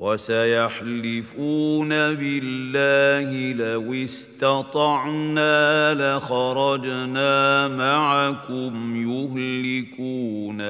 [0.00, 10.60] وسيحلفون بالله لو استطعنا لخرجنا معكم يهلكون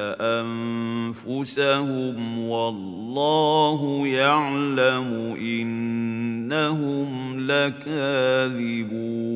[1.11, 9.31] انفسهم والله يعلم انهم لكاذبون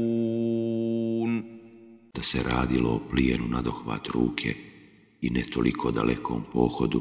[2.14, 4.50] da se radilo o plijenu na dohvat ruke
[5.26, 7.00] i ne toliko dalekom pohodu,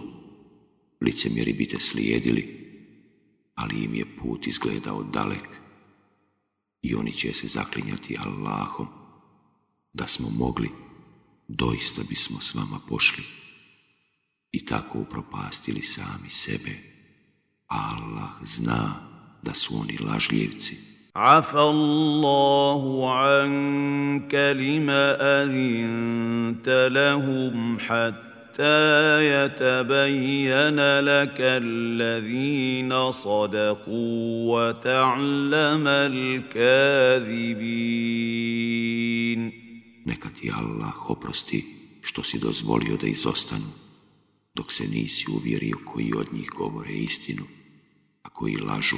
[1.01, 2.62] licemjeri bite slijedili
[3.55, 5.49] ali im je put izgledao dalek
[6.82, 8.88] i oni će se zaklinjati Allahom
[9.92, 10.70] da smo mogli,
[11.49, 13.24] doista bismo s vama pošli
[14.53, 16.78] i tako upropastili sami sebe.
[17.66, 18.94] Allah zna
[19.42, 20.88] da su oni lažljivci.
[21.16, 36.54] عفى الله عنك لما أذنت لهم حتى حتى يتبين لك الذين صدقوا وتعلم الكاذبين
[40.06, 41.66] Neka ti Allah oprosti
[42.01, 43.72] što si dozvolio da izostanu,
[44.54, 47.43] dok se nisi uvjerio koji od njih govore istinu,
[48.24, 48.97] a koji lažu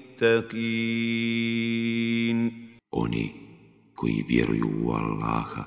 [2.91, 3.33] Oni
[3.95, 5.63] koji vjeruju u Allaha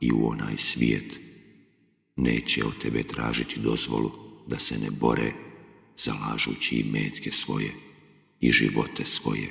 [0.00, 1.20] i u onaj svijet,
[2.16, 4.10] neće od tebe tražiti dozvolu
[4.46, 5.32] da se ne bore,
[5.98, 7.72] zalažući i metke svoje
[8.40, 9.48] i živote svoje.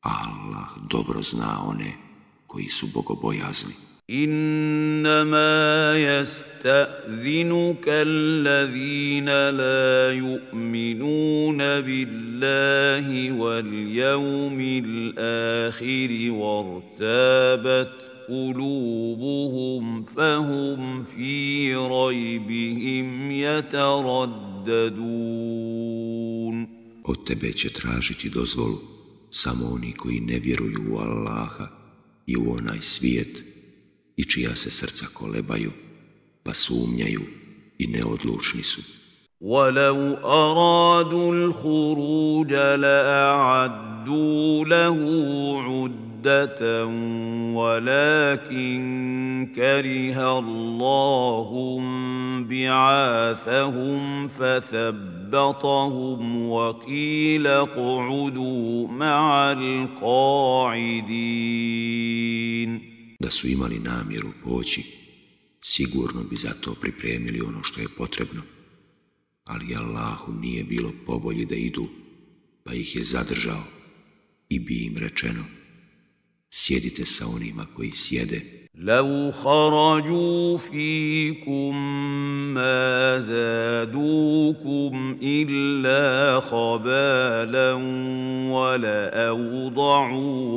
[0.00, 1.92] Allah dobro zna one
[2.46, 3.89] koji su bogobojazni.
[4.10, 17.90] إنما يستأذنك الذين لا يؤمنون بالله واليوم الآخر وارتابت
[18.28, 24.30] قلوبهم فهم في ريبهم يترددون.
[27.04, 28.78] Od tebe će tražiti dozvolu
[29.30, 31.68] samo oni koji ne vjeruju u Allaha
[32.26, 33.49] i u onaj svijet.
[34.20, 35.72] I čija se srca kolebaju,
[36.42, 37.20] pa sumnjaju
[37.78, 38.82] i neodlučni su.
[39.40, 42.52] ولو أرادوا الخروج
[42.84, 43.84] لأعدوا
[44.64, 44.98] له
[45.68, 46.86] عدة
[47.54, 48.80] ولكن
[49.54, 51.80] كره الله
[52.50, 61.00] بعاثهم فثبطهم وقيل اقعدوا مع القاعدين
[63.20, 64.82] Da su imali namjeru poći,
[65.62, 68.42] sigurno bi za to pripremili ono što je potrebno.
[69.44, 71.88] Ali Allahu nije bilo povolji da idu,
[72.64, 73.64] pa ih je zadržao
[74.48, 75.44] i bi im rečeno,
[76.50, 78.59] sjedite sa onima koji sjede.
[78.74, 81.76] لو خرجوا فيكم
[82.54, 87.72] ما زادوكم إلا خبالا
[88.52, 90.10] ولأوضعوا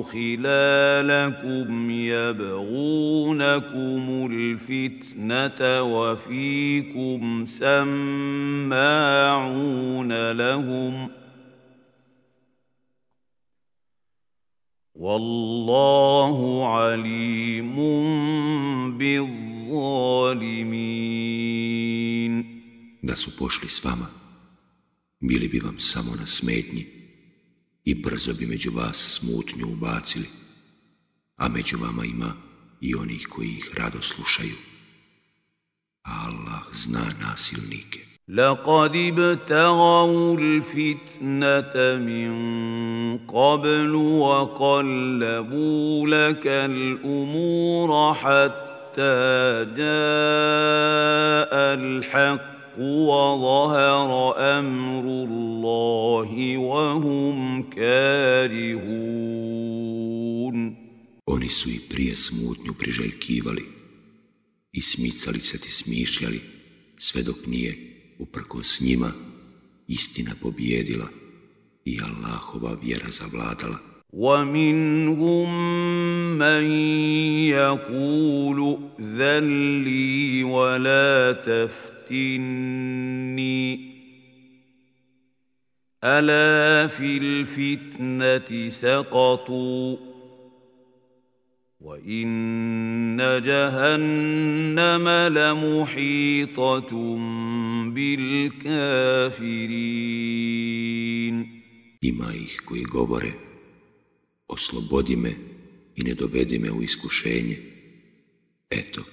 [0.03, 3.49] خلالكم يبغونكم
[4.31, 8.71] الفتنة وفيكم سماعون
[10.31, 11.09] لهم ۖ
[14.93, 18.07] Wallahu alimun
[18.97, 19.53] bil
[20.33, 21.13] zalimin.
[23.01, 24.07] Da su pošli s vama,
[25.19, 26.85] bili bi vam samo na smetnji
[27.83, 30.29] i brzo bi među vas smutnju ubacili,
[31.35, 32.35] a među vama ima
[32.81, 34.55] i onih koji ih rado slušaju.
[36.01, 38.12] Allah zna nasilnike.
[38.27, 45.67] لقد ابتغوا الفتنة من قبل وقلبوا
[46.07, 59.03] لك الأمور حتى جاء الحق وظهر أمر الله وهم كارهون.
[61.25, 63.65] Oni su i prije smutnju priželjkivali
[64.71, 66.41] i smicali se ti smišljali
[66.97, 69.11] sve dok nije uprkos njima,
[69.87, 71.07] istina pobjedila
[71.85, 73.93] i Allahova vjera zavladala.
[74.13, 75.49] ومنهم
[76.37, 76.63] من
[77.49, 79.43] يقول ذل
[79.83, 82.53] لي ولا تفتني
[86.03, 90.12] ألا في الفتنة سقطوا
[91.82, 95.08] وان جهنم
[95.38, 96.90] لمحيطه
[97.94, 99.48] بالكافرين
[102.00, 103.32] Ima ih koji govore,
[104.48, 105.34] oslobodi me
[105.96, 107.58] i ne dovedi me u iskušenje.
[108.70, 109.04] Eto,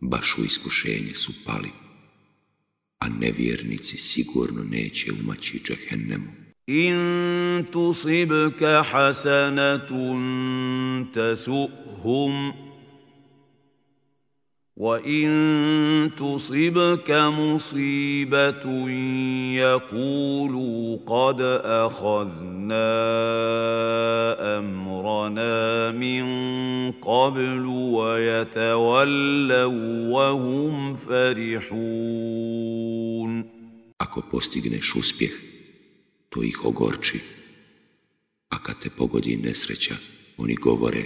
[0.00, 1.70] baš u iskušenje su pali,
[2.98, 6.32] a nevjernici sigurno neće umaći džehennemu.
[6.69, 9.89] إن تصبك حسنة
[11.13, 12.53] تسؤهم
[14.77, 15.29] وإن
[16.17, 18.89] تصبك مصيبة
[19.59, 22.89] يقولوا قد أخذنا
[24.59, 26.23] أمرنا من
[26.91, 29.67] قبل ويتولوا
[30.07, 32.59] وهم فرحون.
[33.99, 35.48] Ako postigneš uspjeh,
[36.29, 37.19] to ih ogorči.
[38.49, 39.95] A kad te pogodi nesreća,
[40.37, 41.03] oni govore,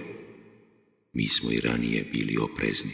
[1.14, 2.92] mi smo i ranije bili oprezni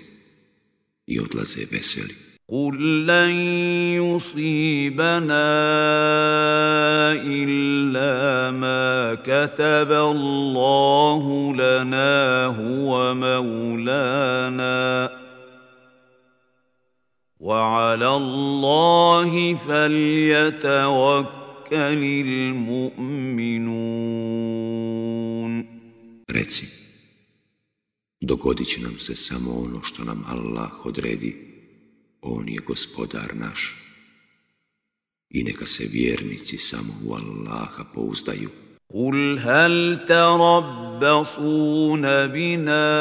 [1.05, 2.15] i odlaze veseli.
[2.51, 3.29] قل لن
[4.01, 5.49] يصيبنا
[7.13, 15.09] إلا ما كتب الله لنا هو مولانا
[17.39, 21.38] وعلى الله فليتوكل
[21.72, 23.94] يتوكل المؤمنون
[26.28, 26.66] Reci,
[28.20, 31.36] dogodit će nam se samo ono što nam Allah odredi,
[32.20, 33.76] On je gospodar naš.
[35.30, 38.50] I neka se vjernici samo u Allaha pouzdaju.
[38.94, 42.94] قل هل تربصون بنا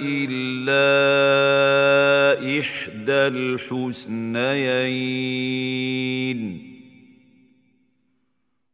[0.00, 0.86] إلا
[2.60, 4.76] إحدى الحسنيين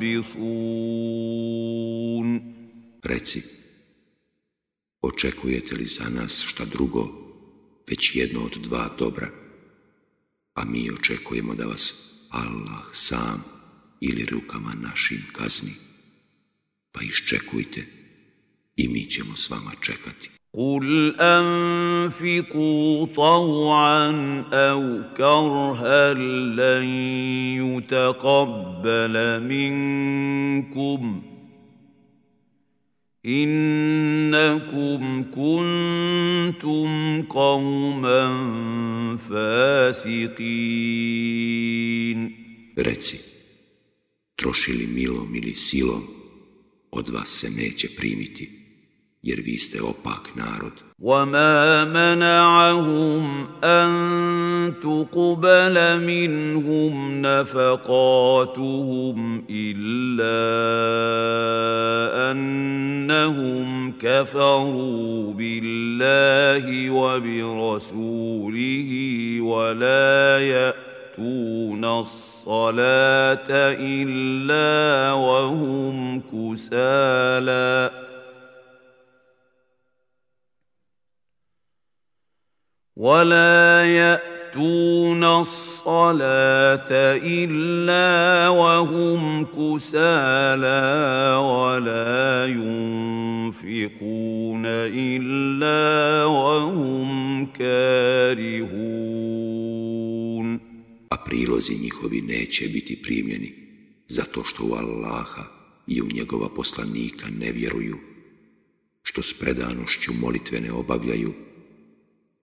[0.00, 0.96] متربصون
[3.02, 3.42] Reci,
[5.00, 7.08] očekujete li za nas šta drugo,
[7.88, 9.30] već jedno od dva dobra,
[10.54, 13.44] a mi očekujemo da vas Allah sam
[14.00, 15.74] ili rukama našim kazni.
[16.92, 17.86] Pa iščekujte
[18.76, 20.30] i mi ćemo s vama čekati.
[20.53, 24.09] قل أنفقوا طوعا
[24.53, 26.85] أو كرها لن
[27.63, 31.21] يتقبل منكم
[33.25, 38.27] إنكم كنتم قوما
[39.17, 40.81] فاسقين
[42.77, 43.17] Reci,
[44.35, 46.03] trošili milom ili silom,
[46.91, 48.60] od vas se neće primiti.
[49.23, 50.73] Jer vi ste opak narod.
[51.01, 59.17] وما منعهم أن تقبل منهم نفقاتهم
[59.49, 60.41] إلا
[62.31, 68.91] أنهم كفروا بالله وبرسوله
[69.41, 73.49] ولا يأتون الصلاة
[73.81, 77.91] إلا وهم كسالى
[83.00, 86.88] ولا يأتون الصلاة
[87.20, 90.80] إلا وهم كسالى
[91.36, 93.82] ولا ينفقون
[94.66, 99.06] إلا وهم كارهون
[101.10, 103.52] A prilozi njihovi neće biti primljeni,
[104.08, 105.44] zato što u Allaha
[105.86, 107.96] i u njegova poslanika ne vjeruju,
[109.02, 111.32] što s predanošću molitve ne obavljaju,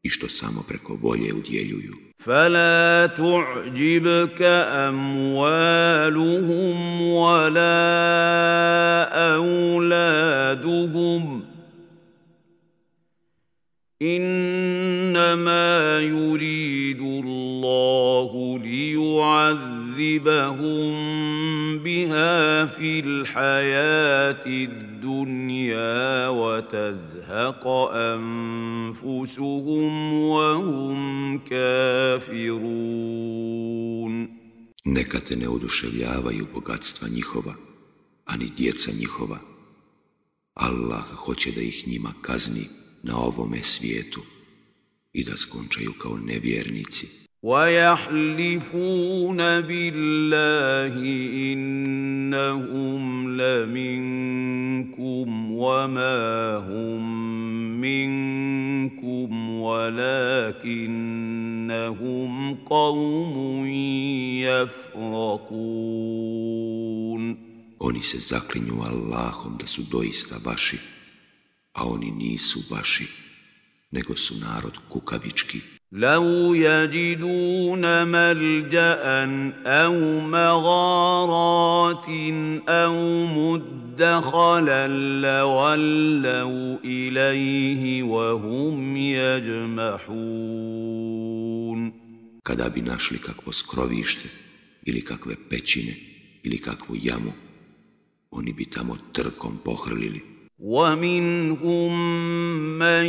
[0.02, 2.08] i što samo preko volje udjeljuju.
[2.18, 4.42] فلا تعجبك
[4.88, 7.74] أموالهم ولا
[9.34, 11.42] أولادهم
[14.02, 20.08] إنما يريد الله ليعذبهم
[21.78, 24.87] بها في الحياة الدنيا
[26.29, 29.43] وتزهق أنفسهم
[30.13, 33.03] وهم كافرون
[34.85, 37.55] Neka te ne oduševljavaju bogatstva njihova,
[38.25, 39.39] ani djeca njihova.
[40.53, 42.69] Allah hoće da ih njima kazni
[43.03, 44.21] na ovome svijetu
[45.13, 47.07] i da skončaju kao nevjernici.
[47.42, 50.94] ويحلفون بالله
[51.52, 57.02] إنهم لمنكم وما هم
[57.80, 61.04] منكم ولكنهم
[62.54, 63.66] قوم
[64.42, 65.88] يفرقون
[67.80, 70.78] Oni se zaklinju Allahom da su doista vaši,
[71.72, 73.06] a oni nisu vaši,
[73.90, 75.77] nego su narod kukavički.
[75.92, 78.92] لو يجدون ملجا
[79.66, 82.06] أو مغارات
[82.68, 84.88] أو مدخلا
[85.20, 90.48] لولوا اليه وهم يجمحون
[92.48, 94.28] Kada bi našli kakvo skrovište
[94.84, 95.94] ili kakve pećine
[96.42, 97.32] ili kakvu jamu,
[98.30, 100.37] oni bi tamo trkom pohrlili.
[100.58, 101.92] ومنهم
[102.78, 103.06] من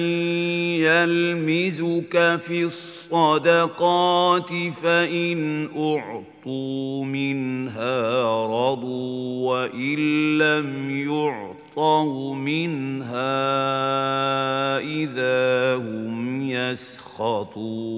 [0.86, 4.50] يلمزك في الصدقات
[4.84, 9.98] فإن أعطوا منها رضوا وإن
[10.38, 13.40] لم يعطوا منها
[14.78, 17.90] إذا هم يسخطون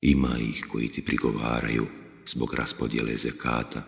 [0.00, 1.86] Ima ih koji ti prigovaraju
[2.26, 3.82] zbog raspodjele zekata.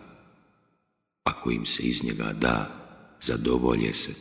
[1.23, 2.80] Ako im se iz njega da,
[3.21, 4.11] zadovolje se,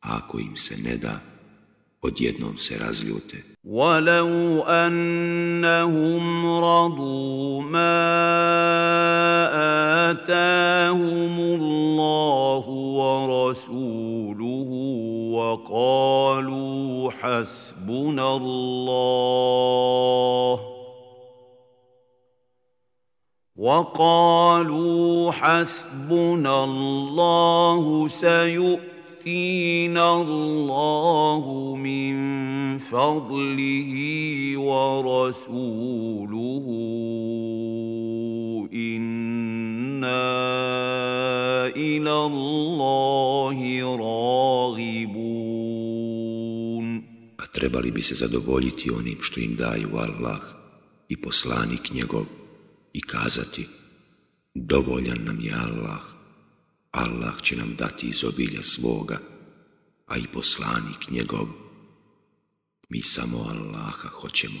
[0.00, 1.20] a ako im se ne da,
[2.02, 3.54] odjednom se razljute.
[3.64, 7.96] ولو أنهم رضوا ما
[10.10, 14.68] آتاهم الله ورسوله
[15.32, 20.73] وقالوا حسبنا الله
[23.59, 32.17] وقالوا حسبنا الله سيؤتينا الله من
[32.77, 33.93] فضله
[34.57, 36.65] ورسوله
[38.73, 40.29] انا
[41.75, 43.57] الى الله
[43.95, 45.29] راغبون
[47.37, 50.39] A trebali bi se zadovoljiti onim što im daju Allah
[51.09, 52.25] i poslanik njegov
[52.94, 53.68] i kazati
[54.54, 56.00] Dovoljan nam je Allah.
[56.90, 59.18] Allah će nam dati iz obilja svoga,
[60.06, 61.48] a i poslanik njegov.
[62.88, 64.60] Mi samo Allaha hoćemo.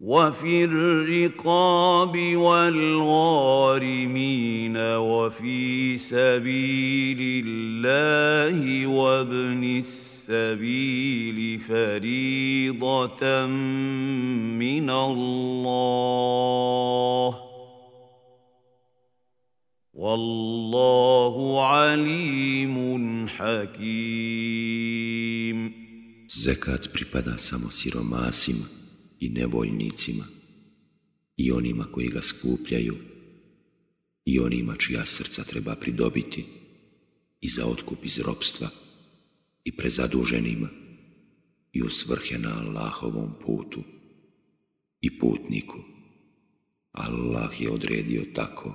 [0.00, 2.86] وفي الرقاب والغارمين
[4.76, 13.46] وفي سبيل الله وابن السبيل فريضة
[14.56, 15.78] من الله.
[19.94, 24.68] والله عليم حكيم.
[26.28, 28.78] زكاة pripada samo siromasima.
[29.20, 30.24] I nevoljnicima
[31.36, 32.96] i onima koji ga skupljaju
[34.24, 36.44] i onima čija srca treba pridobiti
[37.40, 38.68] i za otkup iz ropstva
[39.64, 40.68] i prezaduženima
[41.72, 43.82] i u svrhe na Allahovom putu
[45.00, 45.78] i putniku.
[46.92, 48.74] Allah je odredio tako,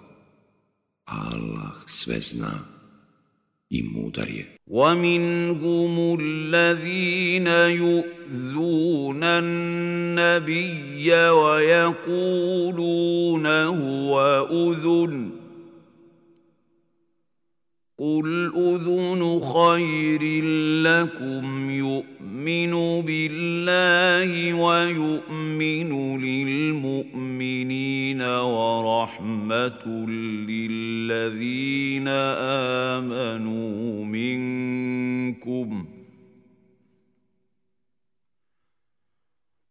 [1.06, 2.73] Allah sve zna
[3.74, 4.30] i mudar.
[4.68, 12.66] ومنهم الذين يؤذون النبي ويقولون
[13.48, 15.30] هو أذن
[18.00, 20.44] قل أذن خير
[20.84, 22.13] لكم يؤمن
[23.02, 29.88] بالله ويؤمن للمؤمنين ورحمة
[30.48, 32.08] للذين
[32.88, 35.86] آمنوا منكم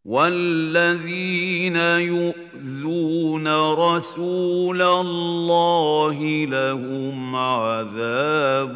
[0.05, 8.75] والذين يؤذون رسول الله لهم عذاب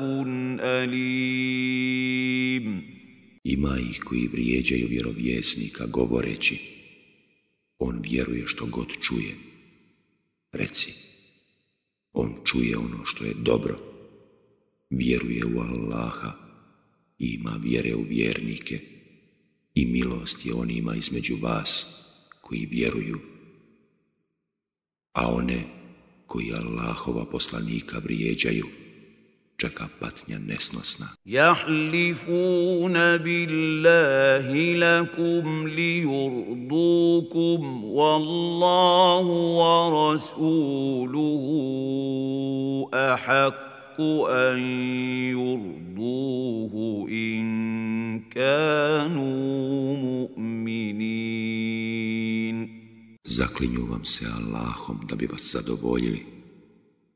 [0.60, 1.68] أليم
[3.48, 6.60] Ima ih koji vrijeđaju vjerovjesnika govoreći
[7.80, 9.36] On vjeruje što god čuje.
[10.52, 10.94] Reci,
[12.14, 13.80] on čuje ono što je dobro,
[14.90, 16.34] vjeruje u Allaha,
[17.20, 18.80] ima vjere u vjernike
[19.76, 21.86] i milost je onima između vas
[22.42, 23.20] koji vjeruju,
[25.12, 25.64] a one
[26.26, 28.66] koji Allahova poslanika vrijeđaju,
[29.58, 31.08] čeka patnja nesnosna.
[31.26, 41.58] Jahlifuna billahi lakum li yurdukum wallahu wa rasuluhu
[42.94, 44.62] ahakku an
[45.34, 49.26] yurduhu in kanu
[50.06, 51.18] mu'minin.
[53.26, 56.22] Zaklinju vam se Allahom da bi vas zadovoljili,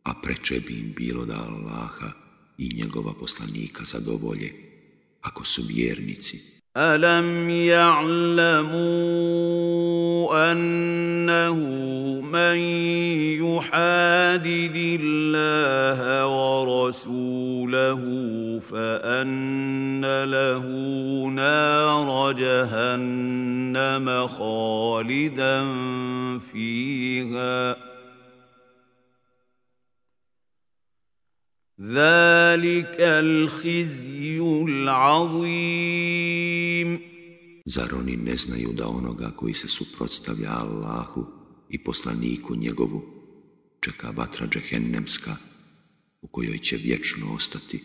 [0.10, 2.31] a preče bi im bilo da Allaha
[2.62, 4.54] i njegova poslanika zadovolje,
[5.22, 6.62] ako su vjernici.
[6.78, 8.72] ألم يعلموا
[10.52, 11.56] أنه
[12.22, 12.58] من
[13.44, 18.00] يحادد الله ورسوله
[18.60, 20.66] فأن له
[21.28, 25.64] نار جهنم خالدا
[26.40, 27.91] فيها
[31.81, 35.97] ذلك الخزي العظيم
[37.67, 41.27] Zar oni ne znaju da onoga koji se suprotstavlja Allahu
[41.71, 43.03] i poslaniku njegovu
[43.81, 45.37] čeka vatra džehennemska
[46.23, 47.85] u kojoj će vječno ostati?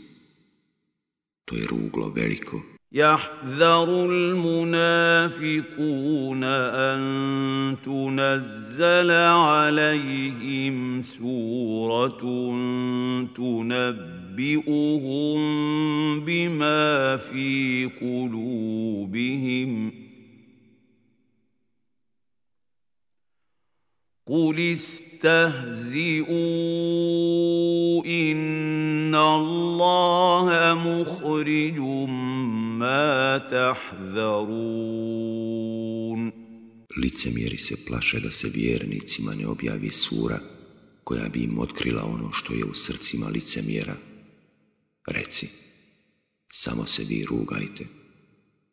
[1.46, 2.62] To je ruglo veliko.
[2.93, 5.25] يحذر المنافقون
[6.45, 12.21] أن تنزل عليهم سورة
[13.37, 14.71] تنبئهم
[16.21, 19.93] بما في قلوبهم.
[24.27, 24.61] قل
[25.27, 26.43] istehzi'u
[28.05, 32.11] inna Allaha muhriđum
[32.79, 34.57] ma tahzarun.
[36.97, 40.41] Licemjeri se plaše da se vjernicima ne objavi sura
[41.05, 43.97] koja bi im otkrila ono što je u srcima licemjera.
[45.07, 45.49] Reci,
[46.53, 47.87] samo se vi rugajte.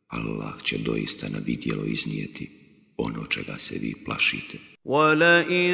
[0.07, 2.51] Allah će doista na vidjelo iznijeti
[2.97, 4.72] ono čega se vi plašite.
[4.86, 5.73] ولئن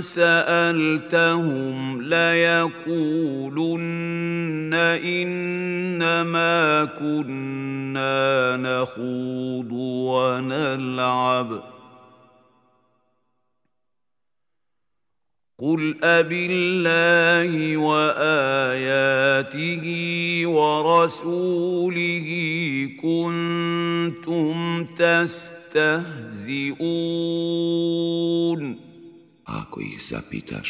[0.00, 3.82] سألتهم ليقولن
[5.04, 11.62] إنما كنا نخوض ونلعب.
[15.59, 19.85] قل أبالله وآياته
[20.45, 22.27] ورسوله
[23.01, 26.47] كنتم تستهزئون
[29.47, 30.69] A ako ih zapitaš,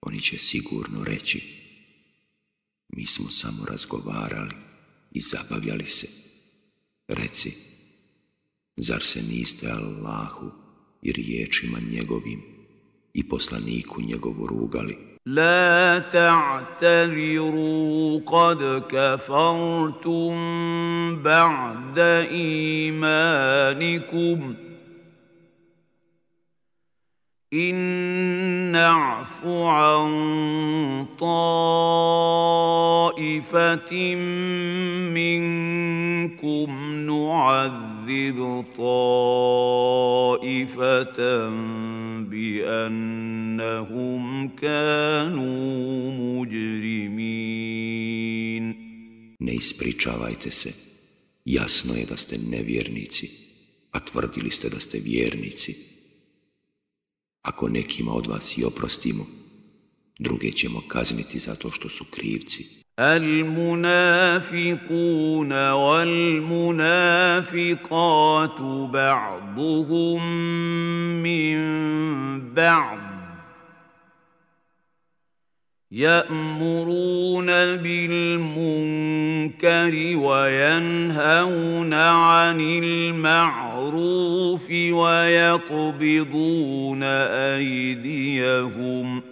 [0.00, 1.42] oni će sigurno reći,
[2.88, 4.54] mi smo samo razgovarali
[5.12, 6.06] i zabavljali se.
[7.08, 7.52] Reci,
[8.76, 10.50] zar se niste Allahu
[11.02, 12.42] i riječima njegovim
[13.19, 14.97] i poslaniku njegovu rugali.
[15.25, 17.71] La ta'taviru
[18.31, 18.59] kad
[18.91, 20.37] kafartum
[21.23, 24.39] ba'da imanikum
[27.54, 27.74] إن
[28.72, 32.54] نعف عن طائفة
[35.14, 36.70] منكم
[37.06, 39.58] نعذب طائفة
[42.30, 47.64] بأنهم كانوا مجرمين
[49.40, 50.72] Ne ispričavajte se,
[51.44, 53.30] jasno je da ste nevjernici,
[53.90, 55.74] a tvrdili ste da ste vjernici.
[57.42, 59.26] Ako nekima od vas i oprostimo,
[60.18, 62.84] druge ćemo kazniti zato što su krivci.
[62.98, 64.42] المنافقون
[65.72, 66.90] والمنافقات
[68.92, 70.22] بعضهم
[71.22, 71.56] من
[72.54, 73.17] بعض
[75.91, 78.17] يأمرون بالمنكر
[80.17, 89.23] وينهون عن المعروف ويقبضون أيديهم ۖ.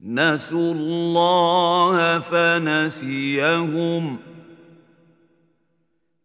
[0.00, 4.18] نسوا الله فنسيهم.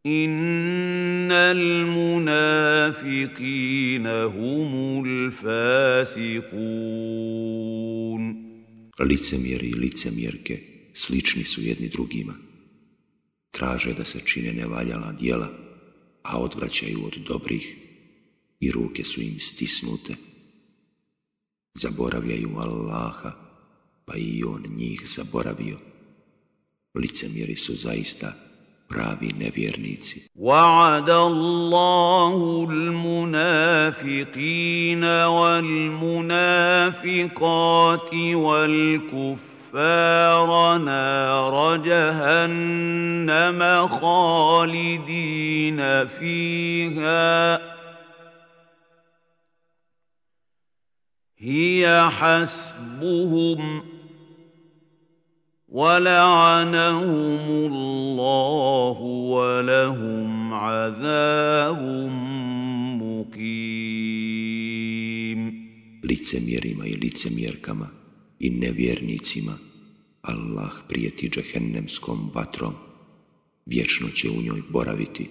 [0.06, 2.76] ان المنافقين
[4.06, 6.76] هم الفاسقون
[8.98, 10.62] Licemjeri i licemjerke
[10.94, 12.34] slični su jedni drugima.
[13.50, 15.48] Traže da se čine nevaljala djela,
[16.22, 17.76] a odvraćaju od dobrih
[18.60, 20.14] i ruke su im stisnute.
[21.74, 23.32] Zaboravljaju Allaha
[24.04, 25.78] pa i on njih zaboravio.
[26.94, 28.34] Licemjeri su zaista
[28.91, 30.27] pravi nevjernici.
[30.35, 34.13] وعد الله المنافقين
[35.25, 36.53] والمنافقات
[38.33, 39.37] والكفار
[40.77, 47.59] نار جهنم خالدين فيها
[51.37, 53.90] هي حسبهم
[55.70, 58.98] ولعنهم الله
[59.34, 61.82] ولهم عذاب
[63.02, 64.36] مقيم
[66.02, 67.88] Licemjerima i licemjerkama
[68.40, 69.58] i nevjernicima
[70.22, 72.74] Allah prijeti džehennemskom vatrom.
[73.66, 75.28] Vječno će u njoj boraviti.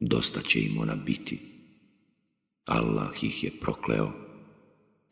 [0.00, 1.38] Dosta će im ona biti.
[2.64, 4.21] Allah ih je prokleo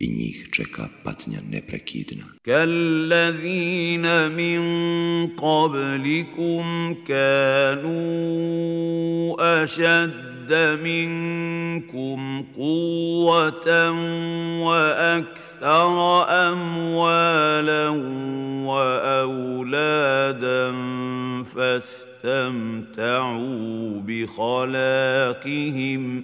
[0.05, 2.25] I njih čeka patnja neprekidna.
[2.43, 4.61] كالذين من
[5.27, 8.01] قبلكم كانوا
[9.63, 13.91] أشد منكم قوة
[14.61, 17.89] وأكثر أموالا
[18.65, 20.71] وأولادا
[22.23, 26.23] فاستمتعوا بخلاقهم ۖ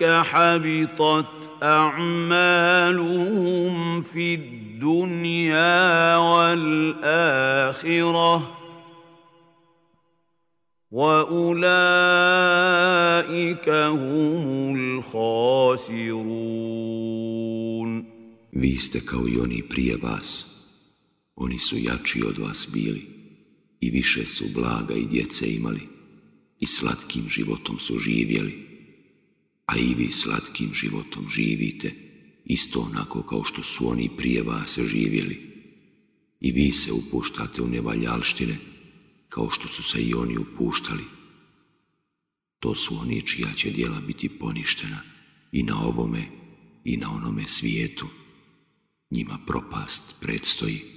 [0.03, 1.25] حبطت
[1.63, 3.17] أعمالهم
[4.01, 7.57] في الدنيا والآخرة
[10.91, 12.09] وأولئك
[13.69, 16.37] هم الخاسرون
[18.53, 20.45] Vi ste kao i oni prije vas
[21.35, 23.07] Oni su jači od vas bili
[23.79, 25.96] i više su blaga i djece imali
[26.59, 28.67] i slatkim životom su živjeli,
[29.65, 31.93] a i vi slatkim životom živite,
[32.45, 35.47] isto onako kao što su oni prije vas živjeli.
[36.39, 38.57] I vi se upuštate u nevaljalštine,
[39.29, 41.03] kao što su se i oni upuštali.
[42.59, 45.01] To su oni čija će djela biti poništena
[45.51, 46.27] i na ovome
[46.83, 48.07] i na onome svijetu.
[49.11, 50.96] Njima propast predstoji.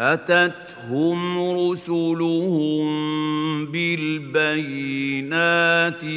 [0.00, 2.86] أتتهم رسلهم
[3.66, 5.24] بالبينات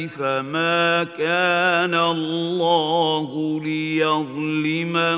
[0.08, 5.12] فما كان الله ليظلمهم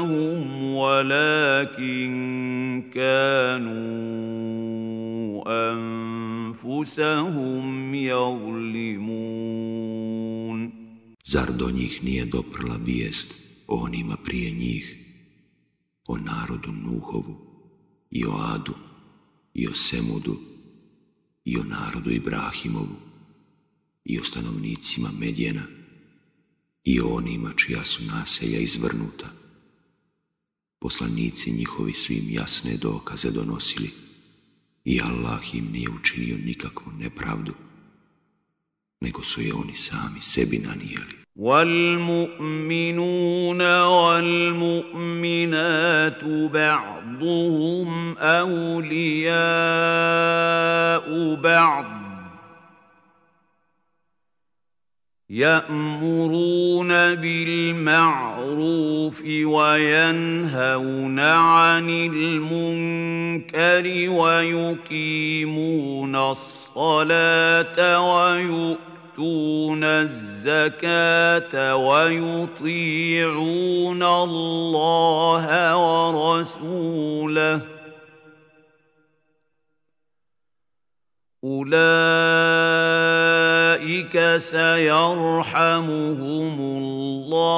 [0.75, 2.11] ولكن
[2.95, 3.77] كانوا
[6.67, 9.47] أنفسهم يظلمون.
[11.33, 13.35] Zar do njih nije doprla vijest
[13.69, 14.99] o onima prije njih,
[16.09, 17.46] o narodu Nuhovu,
[18.17, 18.75] i o Adu,
[19.55, 20.37] i o Semudu,
[21.45, 22.97] i o narodu Ibrahimovu,
[24.05, 25.67] i o stanovnicima Medjena,
[26.85, 29.31] i o onima čija su naselja izvrnuta.
[30.79, 33.91] Poslanici njihovi su im jasne dokaze donosili
[34.85, 37.55] i Allah im nije učinio nikakvu nepravdu,
[39.01, 41.26] nego su je oni sami sebi nanijeli.
[41.37, 43.03] والمؤمنون
[43.83, 45.45] والمؤمنات
[46.53, 49.37] بعضهم اولياء
[51.35, 51.85] بعض
[55.31, 77.61] يامرون بالمعروف وينهون عن المنكر ويقيمون الصلاه ويؤمنون يؤتون الزكاة ويطيعون الله ورسوله.
[81.45, 81.77] أولئك
[84.39, 87.57] سيرحمهم الله.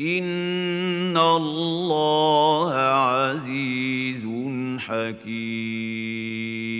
[0.00, 4.24] إن الله عزيز
[4.78, 6.77] حكيم.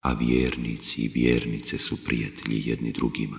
[0.00, 3.38] A vjernici i vjernice su prijatelji jedni drugima.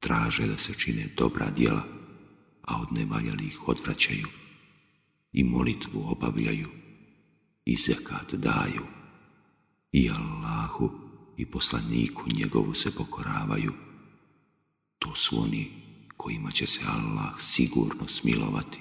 [0.00, 1.84] Traže da se čine dobra djela,
[2.62, 4.26] a od nevaljalih odvraćaju
[5.32, 6.68] i molitvu obavljaju
[7.64, 8.82] i zekat daju
[9.92, 10.90] i Allahu
[11.36, 13.72] i poslaniku njegovu se pokoravaju.
[14.98, 15.70] To su oni
[16.16, 18.80] kojima će se Allah sigurno smilovati.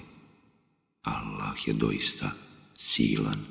[1.01, 2.31] Allah je doista
[2.77, 3.45] silan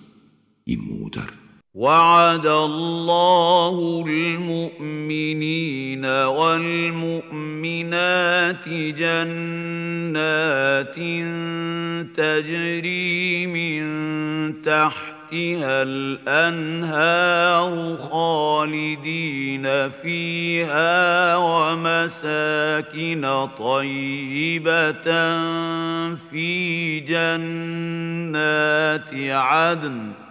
[0.67, 1.42] i mudar.
[1.75, 7.49] وعد الله المؤمنين والمؤمنات
[8.69, 10.15] جنات
[12.17, 13.83] تجري من
[14.63, 23.25] تحتها الأنهار خالدين فيها ومساكن
[23.59, 25.05] طيبة
[26.31, 28.35] في جنات
[29.15, 30.22] عدن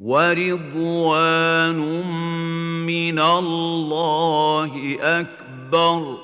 [0.00, 1.78] ورضوان
[2.86, 6.18] من الله اكبر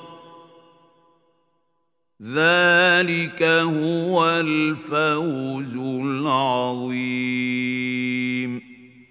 [2.21, 5.75] ذلك هو الفوز
[6.05, 7.33] العظيم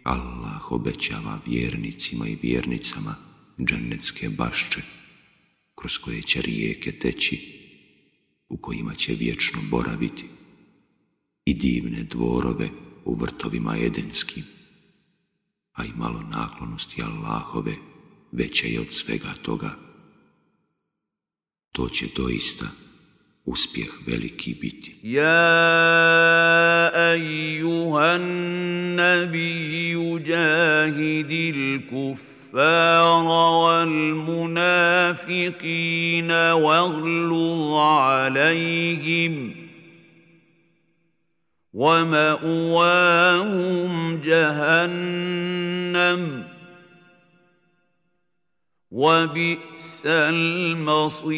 [0.05, 3.15] Allah obećava vjernicima i vjernicama
[3.61, 4.83] džennetske bašče,
[5.75, 7.59] kroz koje će rijeke teći,
[8.49, 10.25] u kojima će vječno boraviti,
[11.45, 12.69] i divne dvorove
[13.05, 14.45] u vrtovima edenskim
[15.78, 17.74] A i malo naklonosti Allahove
[18.32, 19.70] veće je od svega toga.
[21.72, 22.66] To će doista
[23.46, 24.96] uspjeh veliki biti.
[25.04, 25.30] Ja
[27.14, 28.22] ejuhan
[28.96, 32.28] nabiju jahidil kuffara
[32.58, 33.96] wal
[34.26, 35.34] munafiqina
[36.56, 39.67] waglu alaihim
[41.73, 43.13] وماواهم
[44.21, 45.73] جهنم
[48.91, 51.33] وبئس المصير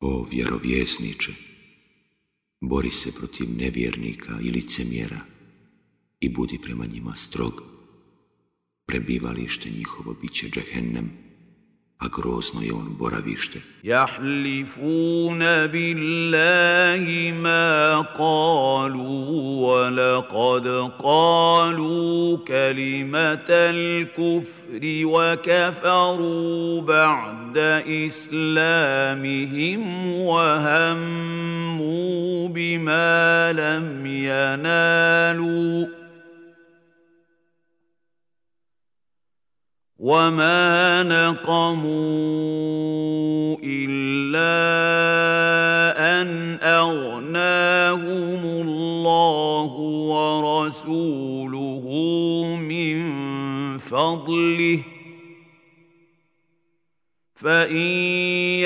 [0.00, 1.32] O vjerovjesniče,
[2.60, 5.20] Bori se protiv nevjernika i licemjera
[6.20, 7.62] i budi prema njima strog.
[8.86, 11.10] Prebivalište njihovo bit će džehennem,
[11.97, 13.59] A grozno je on boravište.
[13.83, 19.27] يحلفون بالله ما قالوا
[19.67, 20.67] ولقد
[21.03, 27.57] قالوا كلمة الكفر وكفروا بعد
[28.07, 29.81] إسلامهم
[30.15, 31.67] وهموا
[32.47, 36.02] بما لم ينالوا
[40.03, 41.95] وما نقموا
[43.63, 44.59] الا
[46.19, 49.71] ان اغناهم الله
[50.11, 51.85] ورسوله
[52.59, 52.97] من
[53.79, 54.79] فضله
[57.35, 57.77] فان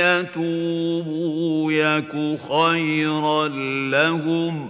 [0.02, 3.48] يتوبوا يك خيرا
[3.94, 4.70] لهم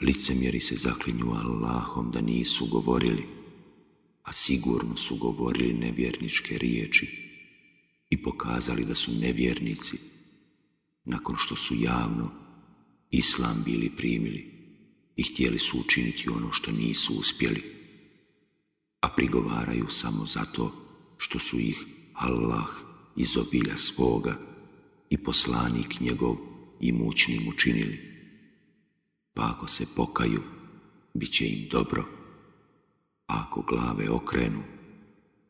[0.00, 3.26] Licemjeri se zaklinju Allahom da nisu govorili,
[4.22, 7.06] a sigurno su govorili nevjerničke riječi
[8.10, 9.96] i pokazali da su nevjernici
[11.04, 12.30] nakon što su javno
[13.10, 14.56] islam bili primili
[15.16, 17.62] i htjeli su učiniti ono što nisu uspjeli,
[19.00, 20.72] a prigovaraju samo zato
[21.18, 22.68] što su ih Allah
[23.16, 24.38] iz obilja svoga
[25.10, 26.36] i poslanik njegov
[26.80, 28.15] i mučnim učinili
[29.36, 30.42] pa ako se pokaju,
[31.14, 32.04] bit će im dobro.
[33.26, 34.62] Ako glave okrenu,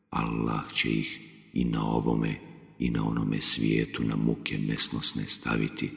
[0.09, 1.19] Allah će ih
[1.53, 2.39] i na ovome
[2.79, 5.91] i na onome svijetu na muke nesnosne staviti,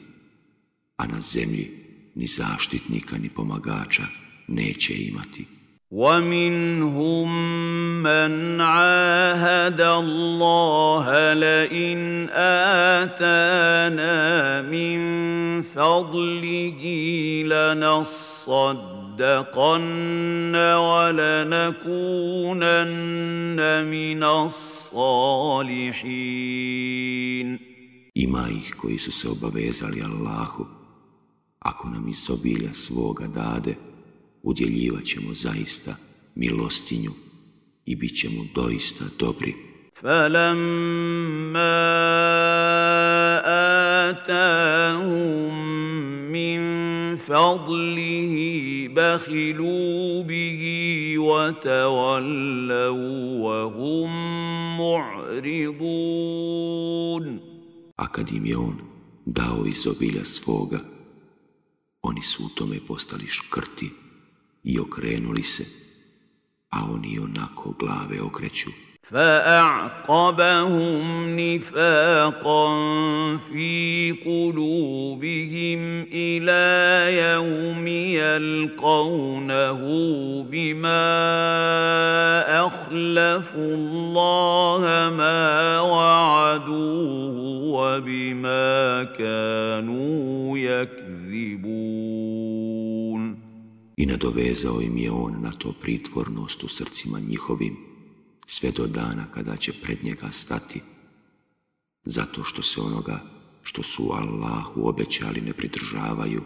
[0.97, 1.71] a na zemlji
[2.15, 4.03] ni zaštitnika ni pomagača
[4.47, 5.60] neće imati.
[5.91, 7.27] ومنهم
[8.03, 12.29] من عاهد الله لئن
[13.03, 14.15] اتانا
[14.61, 14.99] من
[15.61, 16.81] فضله
[17.43, 18.15] لنصدقن
[20.55, 21.99] ولنكونن
[23.91, 24.71] من الصالحين.
[28.15, 30.65] Ima ih koji su se obavezali Allahu,
[31.59, 33.75] ako nam iz obilja svoga dade,
[34.42, 35.96] udjeljivat ćemo zaista
[36.34, 37.12] milostinju
[37.86, 39.54] i bit ćemo doista dobri.
[40.02, 41.76] فَلَمَّا
[44.10, 45.54] آتَاهُم
[46.32, 46.60] مِّن
[47.16, 48.34] فَضْلِهِ
[48.96, 50.62] بَخِلُوا بِهِ
[51.18, 52.98] وَتَوَلَّوْا
[53.44, 54.10] وَهُم
[54.80, 56.06] مُّعْرِضُونَ
[57.96, 58.76] A kad im je on
[59.26, 60.78] dao iz obilja svoga,
[62.02, 63.90] oni su u tome postali škrti
[64.63, 65.65] i okrenuli se,
[66.69, 68.71] a oni onako glave okreću.
[69.11, 71.03] فأعقبهم
[71.39, 72.67] نفاقا
[73.37, 79.79] في قلوبهم إلى يوم يلقونه
[80.51, 81.05] بما
[82.67, 84.81] أخلفوا الله
[85.17, 87.37] ما وعدوه
[87.71, 92.30] وبما كانوا يكذبون
[94.01, 97.77] I nadovezao im je on na to pritvornost u srcima njihovim,
[98.45, 100.81] sve do dana kada će pred njega stati,
[102.05, 103.23] zato što se onoga
[103.63, 106.41] što su Allahu obećali ne pridržavaju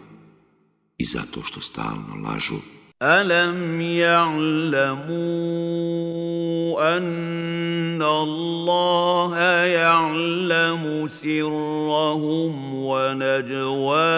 [0.98, 2.60] i zato što stalno lažu.
[3.02, 5.16] ألم يعلموا
[6.96, 14.16] أن الله يعلم سرهم ونجواهم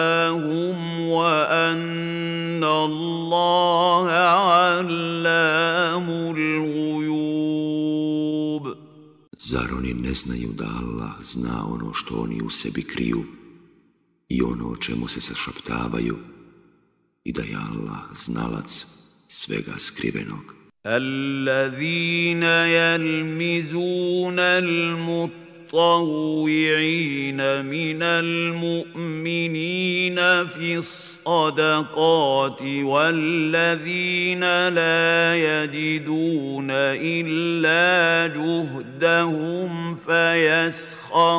[1.09, 7.19] وأن الله علام الغيوب
[9.39, 13.23] Zar oni ne znaju da Allah zna ono što oni u sebi kriju
[14.29, 16.17] i ono o čemu se sašaptavaju
[17.29, 18.85] i da je Allah znalac
[19.27, 20.45] svega skrivenog.
[20.85, 29.35] الذين يلمزون المتقين المتطوعين من المؤمنين
[30.47, 30.81] في
[31.27, 41.33] الصدقات والذين لا يجدون إلا جهدهم فيسخرون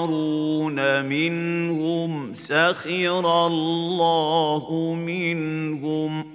[1.04, 6.26] منهم سخر الله منهم ۖ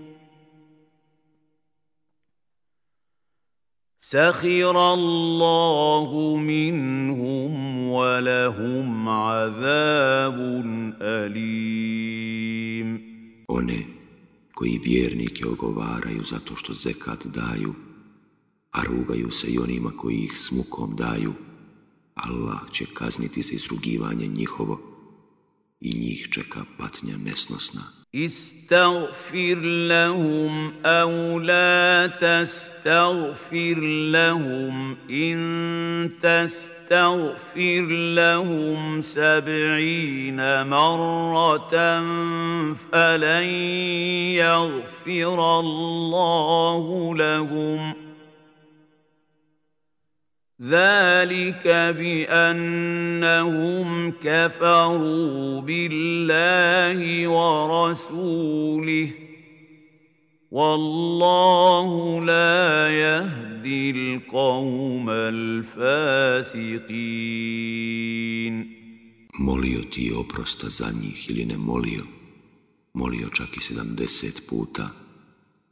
[4.05, 10.37] سخر الله منهم ولهم عذاب
[11.01, 13.14] أليم
[13.47, 13.85] One
[14.53, 17.73] koji vjernike ogovaraju zato što zekat daju,
[18.71, 21.33] a rugaju se i onima koji ih smukom daju,
[22.13, 24.84] Allah će kazniti za izrugivanje njihovo
[25.81, 27.81] i njih čeka patnja nesnosna.
[28.15, 33.79] استغفر لهم أو لا تستغفر
[34.11, 35.39] لهم ان
[36.21, 37.85] تستغفر
[38.15, 41.99] لهم سبعين مره
[42.91, 43.49] فلن
[44.39, 48.04] يغفر الله لهم ۖ
[50.61, 51.67] ذلك
[51.97, 59.11] بانهم كفروا بالله ورسوله
[60.51, 66.25] والله لا يهدي القوم الفاسقين
[69.37, 72.03] Molio ti oprosta za njih ili ne molio,
[72.93, 74.89] molio čak i sedamdeset puta,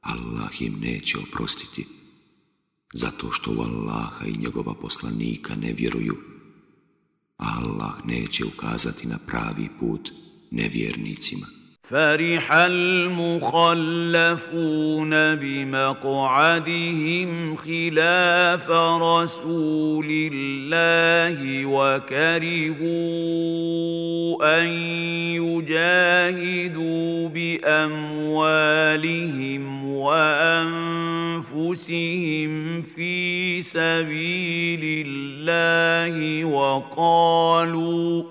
[0.02, 1.93] Allah im neće oprostiti
[2.94, 6.18] zato što u Allaha i njegova poslanika ne vjeruju,
[7.38, 10.12] Allah neće ukazati na pravi put
[10.52, 11.63] nevjernicima.
[11.84, 13.50] فرح المخلفون
[15.36, 16.76] بمقعدهم
[17.56, 22.84] خلاف رسول الله وكرهوا
[24.62, 24.68] أن
[25.44, 28.64] يجاهدوا بأموالهم
[29.94, 30.84] وأنفسهم
[32.82, 38.24] في سبيل الله وقالوا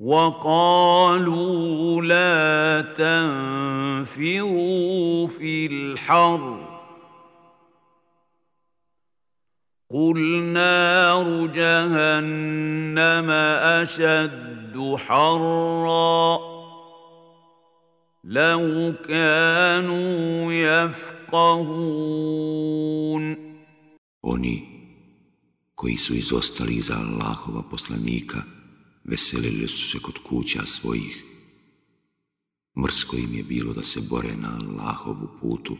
[0.00, 2.80] وقالوا لا
[4.06, 6.68] تنفروا في الحر.
[9.90, 16.38] قل نار جهنم أشد حرا.
[18.24, 22.08] لو كانوا يفقهون.
[24.22, 24.62] Oni
[25.74, 28.57] koji su izostali iza Allahova poslanika
[29.08, 31.24] veselili su se kod kuća svojih.
[32.84, 35.76] Mrsko im je bilo da se bore na Allahovu putu,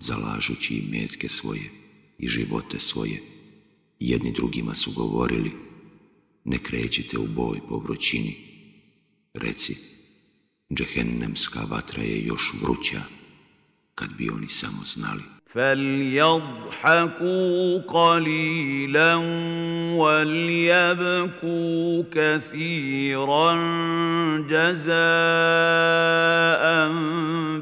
[0.00, 1.70] zalažući i metke svoje
[2.18, 3.22] i živote svoje.
[4.00, 5.52] Jedni drugima su govorili,
[6.44, 8.36] ne krećite u boj po vrućini.
[9.34, 9.76] Reci,
[10.74, 13.02] džehennemska vatra je još vruća,
[13.94, 15.31] kad bi oni samo znali.
[15.54, 17.30] فليضحكوا
[17.80, 19.14] قليلا
[19.96, 23.52] وليبكوا كثيرا
[24.48, 24.92] جزاء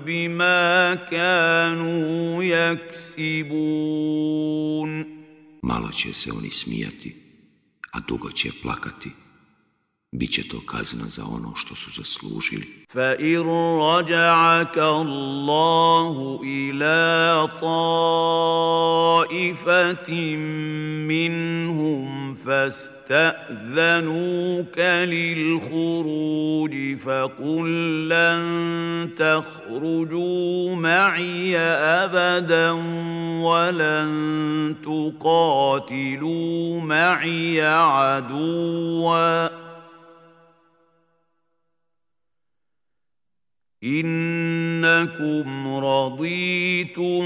[0.07, 4.01] بما كانوا يكسبون
[5.63, 7.17] Malo će se oni smijati,
[7.93, 9.11] a dugo će plakati,
[10.13, 12.67] Biće to kazna za ono što su zaslužili.
[12.89, 13.41] فَإِن
[13.81, 18.77] رَّجَعَكَ اللَّهُ إِلَىٰ طَائِفَةٍ
[21.07, 24.79] مِّنْهُمْ فَاسْتَأْذَنُوكَ
[25.15, 27.69] لِلْخُرُوجِ فَقُل
[28.09, 28.41] لَّن
[29.19, 31.59] تَخْرُجُوا مَعِيَ
[32.03, 32.71] أَبَدًا
[33.43, 34.11] وَلَن
[34.85, 39.70] تُقَاتِلُوا مَعِيَ عَدُوًّا
[43.86, 47.24] انكم رضيتم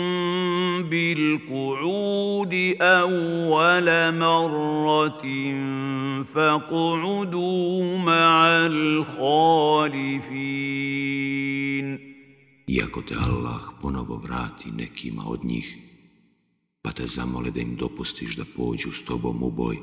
[0.83, 5.25] بالقعود اول مره
[6.33, 10.09] فاقعدوا مع الخالفين
[12.69, 15.77] Iako te Allah ponovo vrati nekima od njih,
[16.81, 19.77] pa te zamole da im dopustiš da pođu s tobom u boj,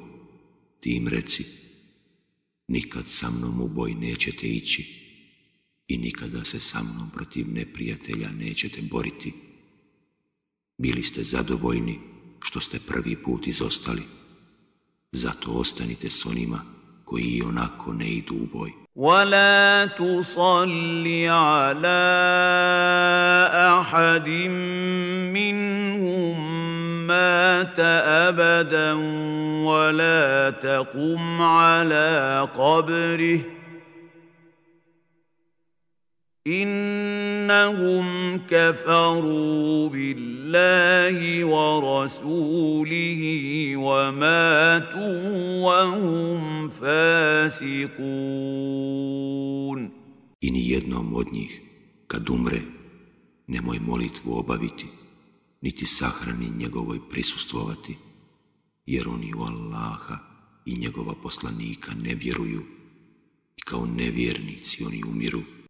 [0.81, 1.45] ti im reci,
[2.69, 5.00] nikad sa mnom u boj nećete ići,
[5.91, 9.35] i nikada se sa mnom protiv neprijatelja nećete boriti.
[10.79, 12.01] Bili ste zadovoljni
[12.43, 14.03] što ste prvi put izostali.
[15.13, 16.65] Zato ostanite s onima
[17.05, 18.73] koji i onako ne idu u boj.
[18.97, 22.03] ولا تصل على
[23.81, 24.29] أحد
[25.37, 26.37] منهم
[27.07, 27.81] مات
[28.27, 28.93] أبدا
[29.69, 33.41] ولا تقم على قبره
[36.47, 43.23] إنهم كفروا بالله ورسوله
[43.77, 47.97] وماتوا وهم فاسقون
[50.41, 51.61] I ni jednom od njih,
[52.07, 52.61] kad umre,
[53.47, 54.87] nemoj molitvu obaviti,
[55.61, 57.97] niti sahrani njegovoj prisustvovati,
[58.87, 60.19] jer oni u Allaha
[60.67, 62.63] i njegova poslanika ne vjeruju
[63.57, 65.43] i kao nevjernici oni umiru.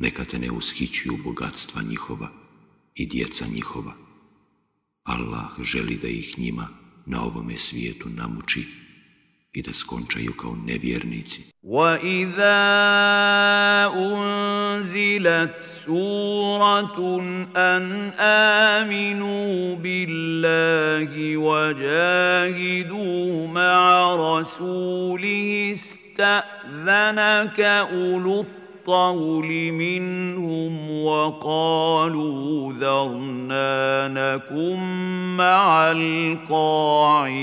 [0.00, 2.28] neka te ne ushićuju bogatstva njihova
[2.94, 3.92] i djeca njihova.
[5.04, 6.68] Allah želi da ih njima
[7.06, 8.66] na ovome svijetu namuči
[9.52, 11.42] i da skončaju kao nevjernici.
[11.62, 12.58] وَإِذَا
[13.94, 15.56] أُنزِلَتْ
[15.86, 16.98] سُورَةٌ
[17.56, 28.44] أَنْ آمِنُوا بِاللَّهِ وَجَاهِدُوا مَعَ رَسُولِهِ اسْتَأْذَنَكَ أُولُو
[28.86, 34.78] الطول منهم وقالوا ذرنا نكن
[35.36, 37.36] مع القاعدين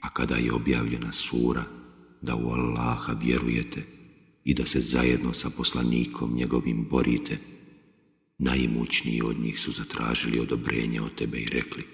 [0.00, 1.64] A kada je objavljena sura
[2.22, 3.82] da u Allaha vjerujete
[4.44, 7.38] i da se zajedno sa poslanikom njegovim borite,
[8.38, 11.84] najimućniji od njih su zatražili odobrenje od tebe i rekli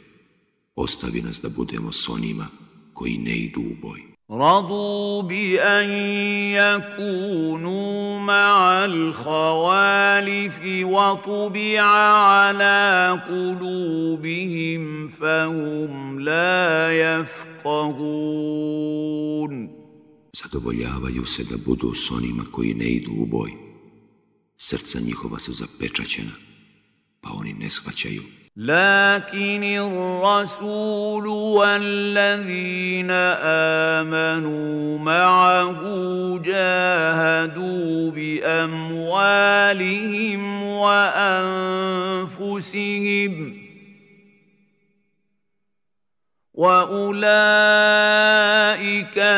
[0.75, 2.47] ostavi nas da budemo s onima
[2.93, 4.14] koji ne idu u boj.
[4.31, 5.91] رضوا بأن
[6.55, 16.91] يكونوا مع الخوالف وطبع على قلوبهم فهم لا
[17.21, 18.21] يفقهون
[20.33, 23.51] Zadovoljavaju se da budu s onima koji ne idu u boj.
[24.57, 26.33] Srca njihova su zapečaćena,
[27.21, 28.23] pa oni ne shvaćaju.
[28.58, 35.82] لكن الرسول والذين آمنوا معه
[36.40, 39.44] جاهدوا بأموالهم
[40.64, 41.66] وأنفسهم
[46.54, 47.58] وأولئك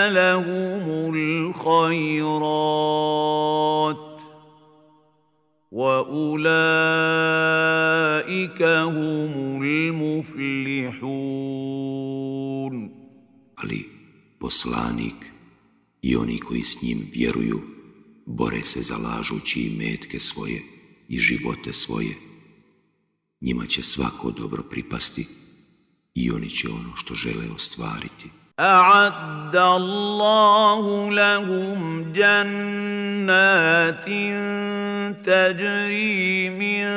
[0.10, 2.48] لهم الخيرات.
[5.77, 6.13] واولئك
[8.63, 11.43] هم المفلحون
[13.57, 13.85] Ali
[14.39, 15.33] poslanik
[16.03, 17.61] i oni koji s njim vjeruju
[18.27, 20.63] bore se zalažući i metke svoje
[21.09, 22.15] i živote svoje.
[23.41, 25.27] Njima će svako dobro pripasti
[26.15, 28.31] i oni će ono što žele ostvariti.
[28.60, 34.06] أعد الله لهم جنات
[35.26, 36.88] تجري من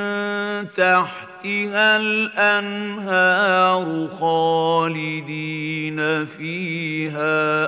[0.73, 7.65] تحتها الأنهار خالدين فيها.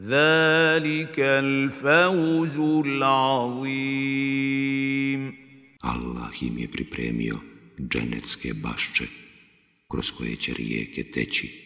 [0.00, 2.56] ذلك الفوز
[2.86, 4.36] العظيم.
[5.82, 7.38] Allah im je pripremio
[7.80, 9.06] dženecke bašče
[9.88, 11.65] kroz koje će rijeke teći.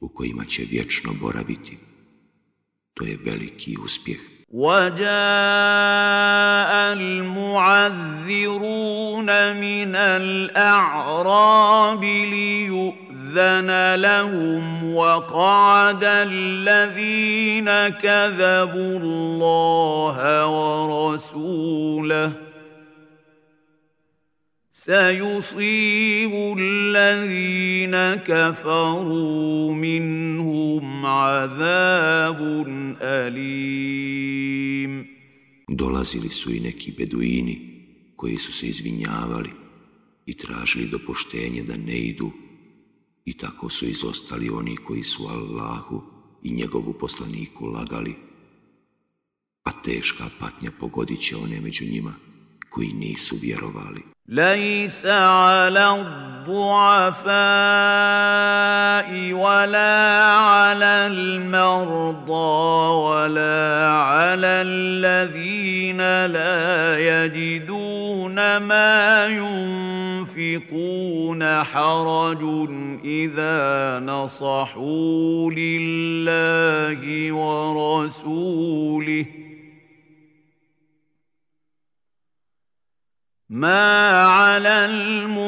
[0.00, 1.78] U kojima će vječno boraviti.
[2.94, 4.18] To je veliki uspjeh.
[4.50, 5.02] وجاء
[6.92, 7.96] المعذرون
[9.56, 22.47] من الأعراب ليؤذن لهم وقعد الذين كذبوا الله ورسوله
[24.77, 32.39] سيصيب الذين كفروا منهم عذاب
[33.01, 34.43] أليم
[35.67, 37.55] Dolazili su i neki beduini
[38.15, 39.49] koji su se izvinjavali
[40.25, 42.31] i tražili dopuštenje da ne idu
[43.25, 46.01] i tako su izostali oni koji su Allahu
[46.43, 48.15] i njegovu poslaniku lagali,
[49.63, 52.13] a teška patnja pogodit će one među njima
[52.69, 54.01] koji nisu vjerovali.
[54.28, 57.28] ليس على الضعفاء
[59.32, 62.32] ولا على المرضى
[63.08, 69.26] ولا على الذين لا يجدون ما
[70.36, 72.68] ينفقون حرج
[73.04, 79.24] إذا نصحوا لله ورسوله
[83.49, 85.39] ما على المحسنين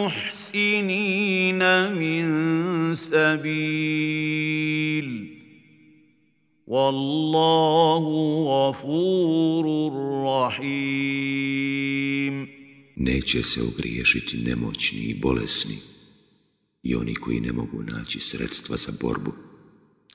[1.91, 2.25] من
[2.95, 4.45] سبيل
[6.67, 8.03] والله
[8.47, 9.65] غفور
[10.25, 11.75] رحيم
[12.97, 15.77] Neće se ogriješiti nemoćni i bolesni
[16.83, 19.33] i oni koji ne mogu naći sredstva za borbu,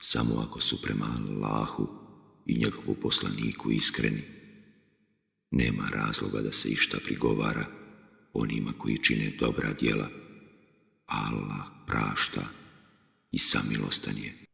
[0.01, 1.87] samo ako su prema Allahu
[2.45, 4.21] i njegovu poslaniku iskreni.
[5.51, 7.74] Nema razloga da se išta prigovara
[8.38, 10.08] onima koji čine dobra djela.
[11.06, 12.42] Allah prašta
[13.32, 14.45] i samilostan je.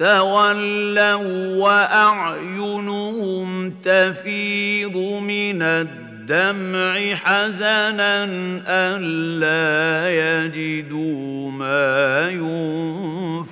[0.00, 8.24] تولوا واعينهم تفيض من الدمع حزنا
[8.66, 12.30] الا يجدوا ما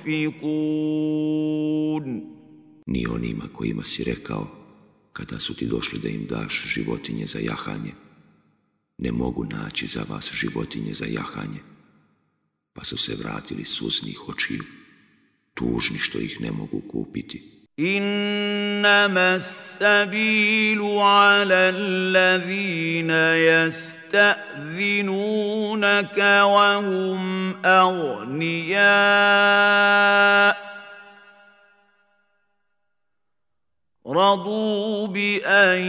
[0.05, 0.49] ينفقون
[2.87, 4.47] Ni onima kojima si rekao,
[5.13, 7.93] kada su ti došli da im daš životinje za jahanje,
[8.97, 11.59] ne mogu naći za vas životinje za jahanje,
[12.73, 14.63] pa su se vratili susnih očiju.
[15.54, 17.54] Tužni što ih ne mogu kupiti.
[17.78, 23.10] إنما السبيل على الذين
[24.14, 24.58] يستأذنونك
[26.42, 28.84] وهم أغنياء
[34.16, 35.82] رضوا بأن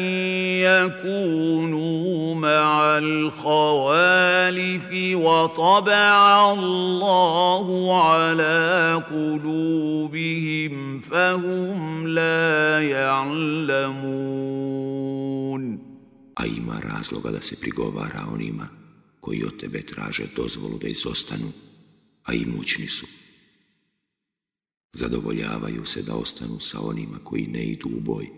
[0.59, 7.67] يكونوا مع الخوالف وطبع الله
[8.03, 14.45] على قلوبهم فهم لا يعلمون
[16.37, 18.67] A ima razloga da se prigovara onima
[19.19, 21.51] koji od tebe traže dozvolu da izostanu,
[22.23, 23.05] a imućni su.
[24.95, 28.29] Zadovoljavaju se da ostanu sa onima koji ne idu u boj.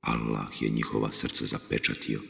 [0.00, 2.20] Allah je njihova srca zapečatio,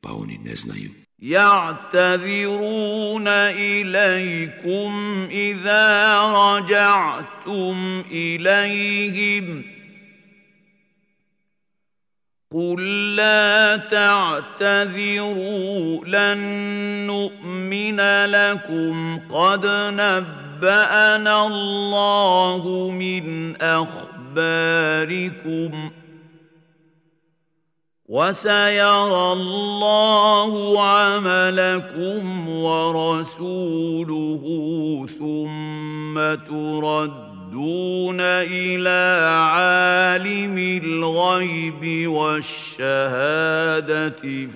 [0.00, 0.90] pa oni ne znaju.
[1.18, 4.92] يعتذرون إليكم
[5.30, 9.64] إذا رجعتم إليهم
[12.52, 15.24] قل لا تعتذروا
[16.04, 16.38] لن
[17.06, 24.30] نؤمن لكم قد نبأ نبأنا الله من أخباركم
[28.06, 34.42] وسيرى الله عملكم ورسوله
[35.18, 36.14] ثم
[36.48, 42.88] تردون إلى عالم الغيب والشهادة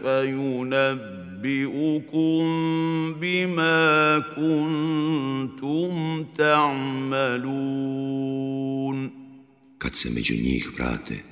[0.02, 2.43] فينبئ أنبئكم
[3.21, 5.93] بما كنتم
[6.37, 7.85] تعملون
[9.77, 11.23] Kad se među njih vrate,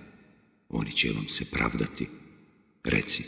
[0.69, 2.07] oni će vam se pravdati.
[2.83, 3.23] Reci,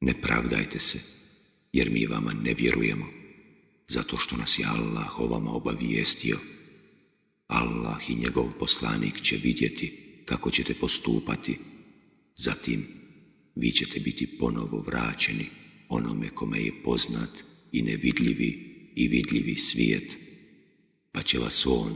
[0.00, 0.98] ne pravdajte se,
[1.72, 3.06] jer mi vama ne vjerujemo,
[3.88, 6.38] zato što nas je Allah o vama obavijestio.
[7.46, 11.58] Allah i njegov poslanik će vidjeti kako ćete postupati,
[12.36, 12.86] zatim
[13.59, 15.45] vi ćete biti ponovo vraćeni
[15.89, 17.29] onome kome je poznat
[17.71, 20.17] i nevidljivi i vidljivi svijet,
[21.11, 21.95] pa će vas on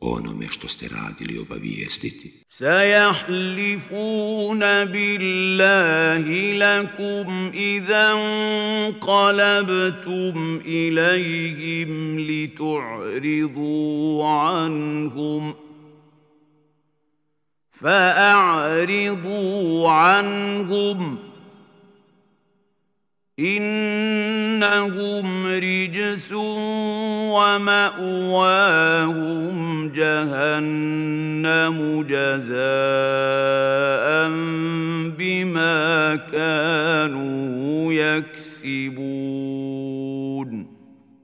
[0.00, 2.32] onome što ste radili obavijestiti.
[2.48, 8.20] Sajahlifuna billahi lakum idan
[9.00, 15.69] qalabtum ilajhim li tu'ridu anhum.
[17.80, 19.40] فأعرضوا
[19.90, 21.18] عنهم
[23.40, 26.32] إنهم رجس
[27.32, 28.38] ومأواهم
[29.92, 31.78] جهنم
[32.08, 32.60] جزاء
[35.18, 39.30] بما كانوا يكسبون.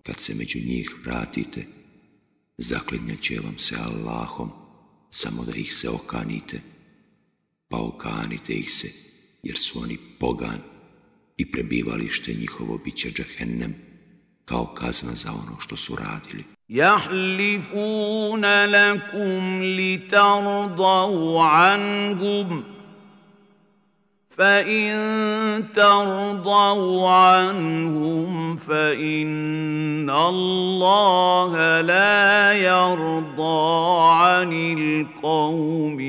[0.06, 1.66] Kad se među njih vratite,
[2.58, 4.65] zaklinjat vam se Allahom.
[5.16, 6.60] samo da ih se okanite,
[7.68, 8.88] pa okanite ih se,
[9.42, 10.58] jer su oni pogan
[11.36, 13.74] i prebivalište njihovo bit će džahennem,
[14.44, 16.44] kao kazna za ono što su radili.
[16.68, 17.86] Jahlifuna
[18.66, 20.08] lakum li
[21.42, 22.75] anhum
[24.41, 24.93] فإن
[25.75, 35.99] ترضوا عنهم فإن الله لا يرضى عن القوم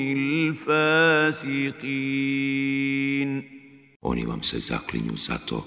[0.63, 1.53] الفاسقين
[4.03, 5.65] Oni vam se zaklinju zato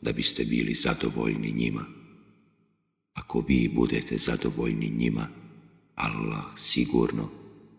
[0.00, 1.84] da biste bili zadovoljni njima.
[3.14, 5.28] Ako vi budete zadovoljni njima,
[5.94, 7.28] Allah sigurno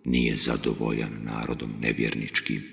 [0.06, 2.73] nije zadovoljan narodom nevjerničkim.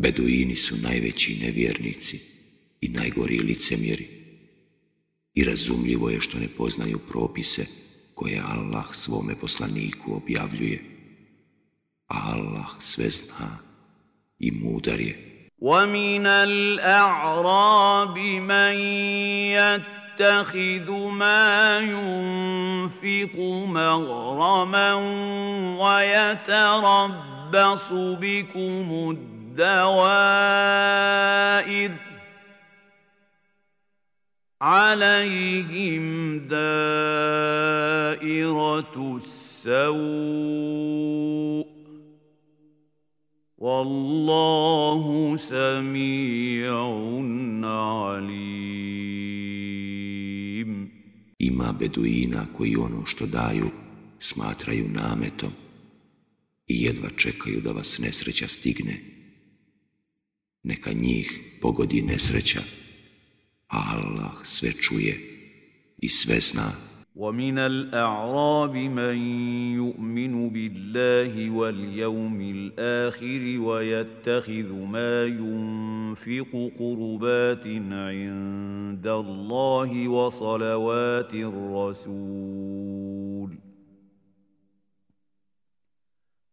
[0.00, 2.20] Beduini su najveći nevjernici
[2.80, 4.08] i najgori licemjeri.
[5.34, 7.66] I razumljivo je što ne poznaju propise
[8.14, 10.82] koje Allah svome poslaniku objavljuje.
[12.06, 13.58] A Allah sve zna
[14.38, 15.32] i mudar je.
[15.58, 18.74] ومن الأعراب من
[19.56, 24.94] يتخذ ما ينفق مغرما
[25.80, 27.12] ويتربص
[28.20, 29.16] بكم
[29.56, 30.06] الدوائر
[34.60, 36.76] عليهم دائرة
[39.24, 40.46] السوء
[43.58, 46.72] والله سميع
[47.64, 48.86] عليم
[51.38, 53.70] Ima beduina koji ono što daju
[54.18, 55.52] smatraju nametom
[56.66, 59.09] i jedva čekaju da vas nesreća stigne.
[60.63, 62.61] Neka njih pogodi nesreća,
[63.67, 65.19] Allah sve čuje
[65.97, 66.71] i sve zna.
[67.15, 69.17] ومن الأعراب من
[69.75, 82.91] يؤمن بالله واليوم الآخر ويتخذ ما ينفق قربات عند الله وصلوات الرسول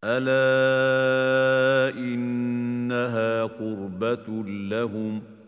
[0.04, 5.38] ألا إنها قربة لهم ۖ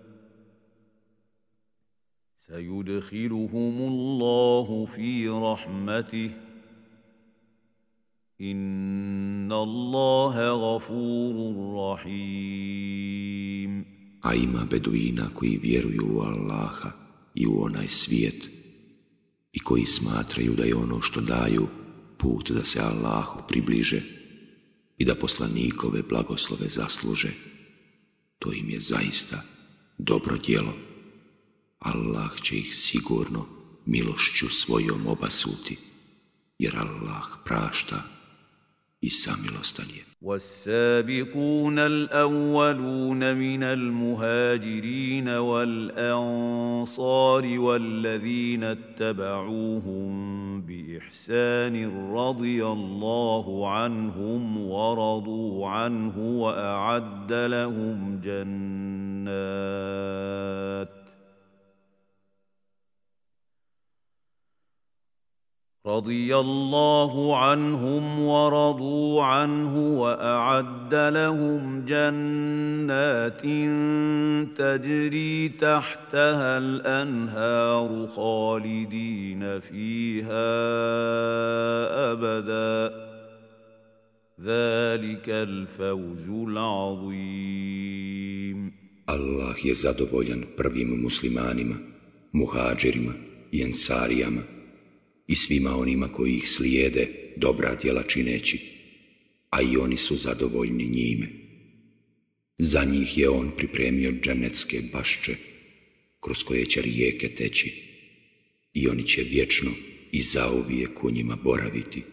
[2.51, 6.31] سيدخلهم الله في رحمته
[8.41, 11.37] إن الله غفور
[11.93, 13.21] رحيم
[14.23, 16.91] A ima beduina koji vjeruju u Allaha
[17.35, 18.51] i u onaj svijet
[19.53, 21.67] i koji smatraju da je ono što daju
[22.19, 24.03] put da se Allahu približe
[25.01, 27.31] i da poslanikove blagoslove zasluže.
[28.39, 29.43] To im je zaista
[29.99, 30.75] dobro djelo.
[31.79, 33.47] Allah će ih sigurno
[33.87, 35.79] milošću svojom obasuti,
[36.59, 38.03] jer Allah prašta
[39.03, 40.11] i samilostan je.
[40.23, 46.81] والسابقون الأولون من المهاجرين والأنصار
[47.61, 50.11] والذين اتبعوهم
[50.63, 59.41] بإحسان رضي الله عنهم ورضوا عنه وأعد لهم جنات
[65.87, 73.43] رضي الله عنهم ورضوا عنه وأعد لهم جنات
[74.59, 80.51] تجري تحتها الأنهار خالدين فيها
[82.13, 82.95] أبدا.
[84.41, 87.81] ذلك الفوز العظيم.
[89.07, 91.75] Allah je zadovoljan prvim muslimanima,
[92.33, 93.13] muhađirima
[93.53, 94.60] i ensarijama.
[95.30, 98.60] i svima onima koji ih slijede dobra djela čineći,
[99.50, 101.28] a i oni su zadovoljni njime.
[102.58, 105.36] Za njih je on pripremio dženecke bašče,
[106.20, 107.74] kroz koje će rijeke teći,
[108.74, 109.72] i oni će vječno
[110.12, 112.04] i zauvijek u njima boraviti.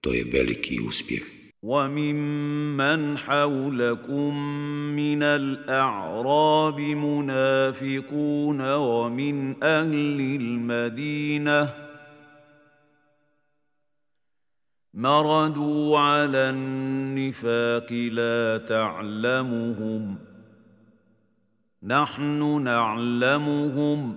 [0.00, 1.22] To je veliki uspjeh.
[1.62, 4.34] وممن حولكم
[4.96, 11.85] من الأعراب منافقون ومن أهل المدينة
[14.97, 20.15] مردوا على النفاق لا تعلمهم
[21.83, 24.15] نحن نعلمهم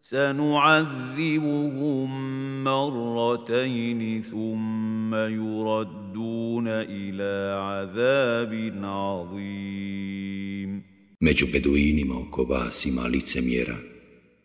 [0.00, 1.44] سنعذبهم
[2.64, 10.12] مرتين ثم يردون إلى عذاب عظيم
[11.20, 13.76] Među beduinima oko vas ima licemjera,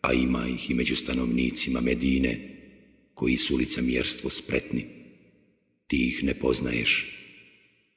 [0.00, 2.57] a ima ih i među stanovnicima Medine,
[3.18, 4.86] koji su licemjerstvo spretni.
[5.86, 7.06] Ti ih ne poznaješ,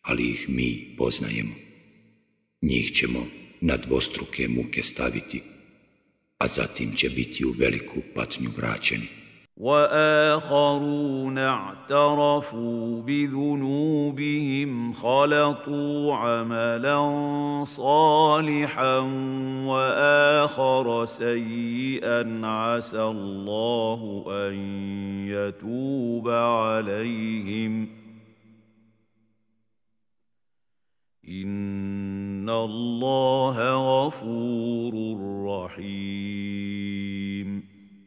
[0.02, 1.56] ali ih mi poznajemo.
[2.62, 3.28] Njih ćemo
[3.62, 5.42] na dvostruke muke staviti,
[6.38, 9.21] a zatim će biti u veliku patnju vraćeni.
[9.62, 17.00] وآخرون اعترفوا بذنوبهم خلطوا عملا
[17.64, 18.98] صالحا
[19.66, 22.42] وآخر سيئا.
[22.48, 24.54] عسى الله أن
[25.28, 27.88] يتوب عليهم.
[31.30, 33.58] إن الله
[34.06, 34.94] غفور
[35.46, 36.42] رحيم.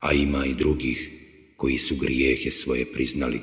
[0.05, 1.24] i drugih
[1.65, 3.41] koji su grijehe svoje priznali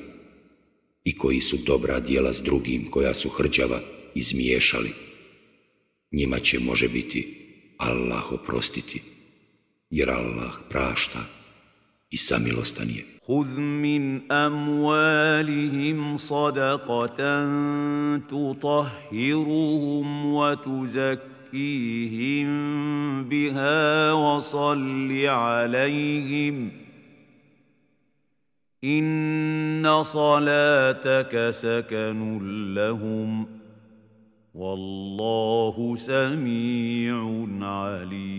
[1.03, 3.80] i koji su dobra djela s drugim koja su hrđava
[4.15, 4.91] izmiješali.
[6.11, 7.38] Njima će može biti
[7.77, 9.02] Allah oprostiti,
[9.89, 11.19] jer Allah prašta
[12.10, 13.06] i samilostan je.
[13.26, 17.49] Huz min amwalihim sadaqatan
[18.30, 22.49] tutahhiruhum wa tuzakkihim
[23.30, 26.81] biha wa salli alaihim.
[28.86, 32.38] ان صلاتك سكن
[32.74, 33.47] لهم
[34.55, 38.36] والله سميع عليم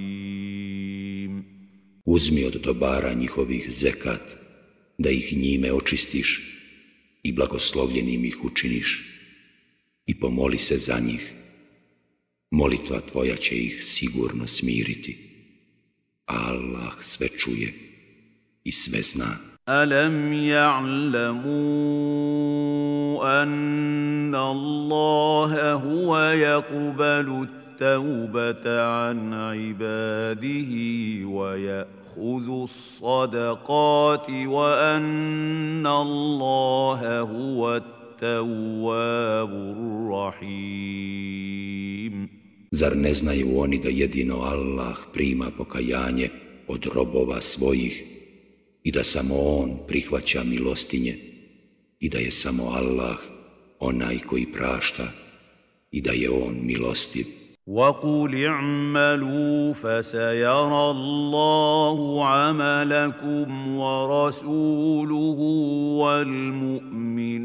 [2.07, 4.37] Uzmi od dobara njihovih zekat,
[4.97, 6.29] da ih njime očistiš
[7.23, 9.03] i blagoslovljenim ih učiniš
[10.05, 11.33] i pomoli se za njih.
[12.51, 15.17] Molitva tvoja će ih sigurno smiriti.
[16.25, 17.73] Allah sve čuje
[18.63, 19.50] i sve zna.
[19.68, 21.42] ألم يعلموا
[23.42, 30.72] أن الله هو يقبل التوبة عن عباده
[31.26, 39.50] ويأخذ الصدقات وأن الله هو التواب
[40.30, 40.72] الرحيم.
[42.72, 46.28] Zar ne znaju oni da jedino Allah prima pokajanje
[46.68, 48.11] od robova svojih?
[48.83, 51.17] i da samo On prihvaća milostinje
[51.99, 53.17] i da je samo Allah
[53.79, 55.11] onaj koji prašta
[55.91, 57.25] i da je On milostiv.
[57.67, 65.39] وقل اعملوا فسيرى الله عملكم ورسوله
[65.99, 67.37] والمؤمنون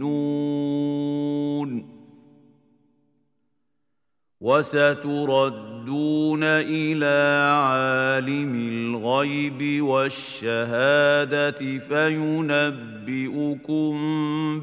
[4.43, 7.19] وستردون الى
[7.55, 13.93] عالم الغيب والشهاده فينبئكم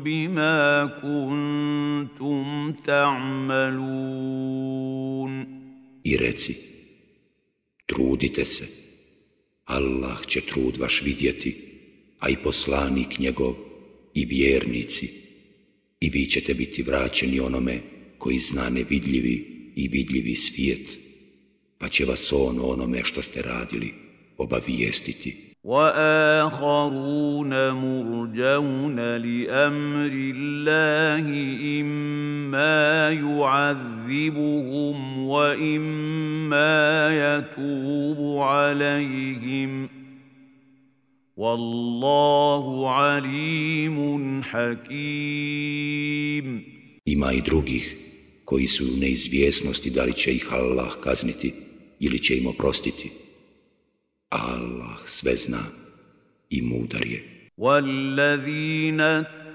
[0.03, 4.19] بما كنتم تعملون
[6.03, 6.55] I reci,
[7.85, 8.67] trudite se,
[9.65, 11.57] Allah će trud vaš vidjeti,
[12.19, 13.55] a i poslanik njegov
[14.13, 15.09] i vjernici,
[15.99, 17.79] i vi ćete biti vraćeni onome
[18.17, 20.98] koji zna nevidljivi i vidljivi svijet,
[21.78, 23.94] pa će vas on onome što ste radili
[24.38, 25.54] obavijestiti.
[25.64, 31.26] وآخرون مرجون لأمر الله
[31.80, 34.96] إما يعذبهم
[35.26, 36.74] وإما
[37.24, 39.88] يتوب عليهم
[41.36, 45.74] والله عليم حكيم
[47.06, 48.03] Ima i drugih
[48.54, 51.52] koji su u neizvjesnosti da li će ih Allah kazniti
[52.00, 53.10] ili će im oprostiti.
[54.28, 55.64] Allah sve zna
[56.50, 57.48] i mudar je.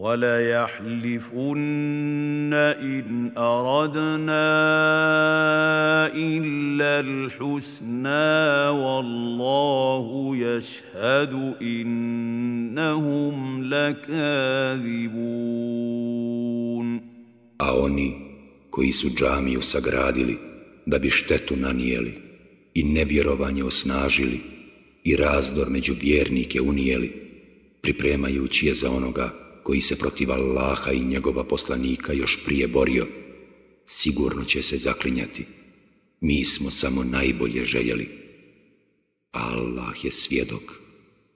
[0.00, 1.60] وليحلفن
[2.54, 4.46] إن أردنا
[6.14, 13.34] إلا الحسنى والله يشهد إنهم
[13.64, 15.10] لكاذبون
[17.60, 18.10] A oni
[18.70, 20.38] koji su džamiju sagradili
[20.86, 22.22] da bi štetu nanijeli
[22.74, 24.40] i nevjerovanje osnažili
[25.04, 27.12] i razdor među vjernike unijeli,
[27.82, 33.06] pripremajući je za onoga koji se protiv Allaha i njegova poslanika još prije borio,
[33.86, 35.46] sigurno će se zaklinjati.
[36.20, 38.08] Mi smo samo najbolje željeli.
[39.32, 40.62] Allah je svjedok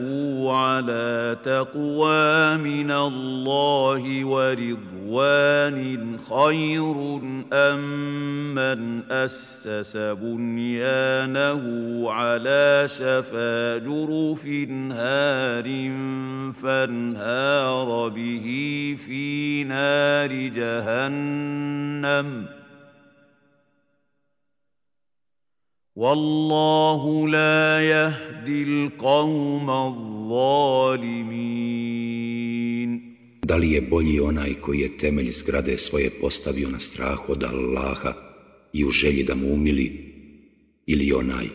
[0.53, 7.21] على تقوى من الله ورضوان خير
[7.53, 11.63] أم من أسس بنيانه
[12.11, 14.47] على شفا جرف
[14.93, 15.91] هار
[16.63, 22.66] فانهار به في نار جهنم ۖ
[25.97, 29.97] Wallahu la yahdil qawma
[30.29, 31.71] zalimin.
[33.41, 38.13] Da li je bolji onaj koji je temelj zgrade svoje postavio na strahu od Allaha
[38.73, 40.15] i u želji da mu umili,
[40.87, 41.49] ili onaj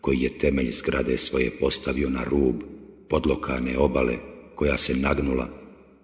[0.00, 2.62] koji je temelj zgrade svoje postavio na rub
[3.08, 4.16] podlokane obale
[4.54, 5.48] koja se nagnula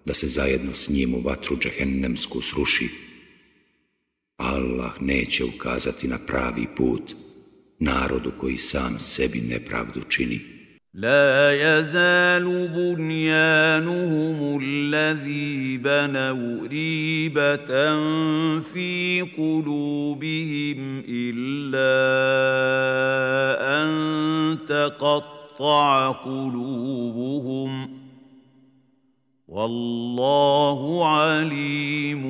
[0.05, 2.89] da se zajedno s njim u vatru džehennemsku sruši.
[4.37, 7.26] Allah neće ukazati na pravi put.
[7.79, 10.57] Narodu koji sam sebi nepravdu čini.
[10.97, 17.69] لا يزال بنيانهم الذي بنوا ريبة
[18.61, 21.93] في قلوبهم إلا
[23.83, 23.89] أن
[24.69, 27.91] تقطع قلوبهم
[29.49, 32.25] والله عليم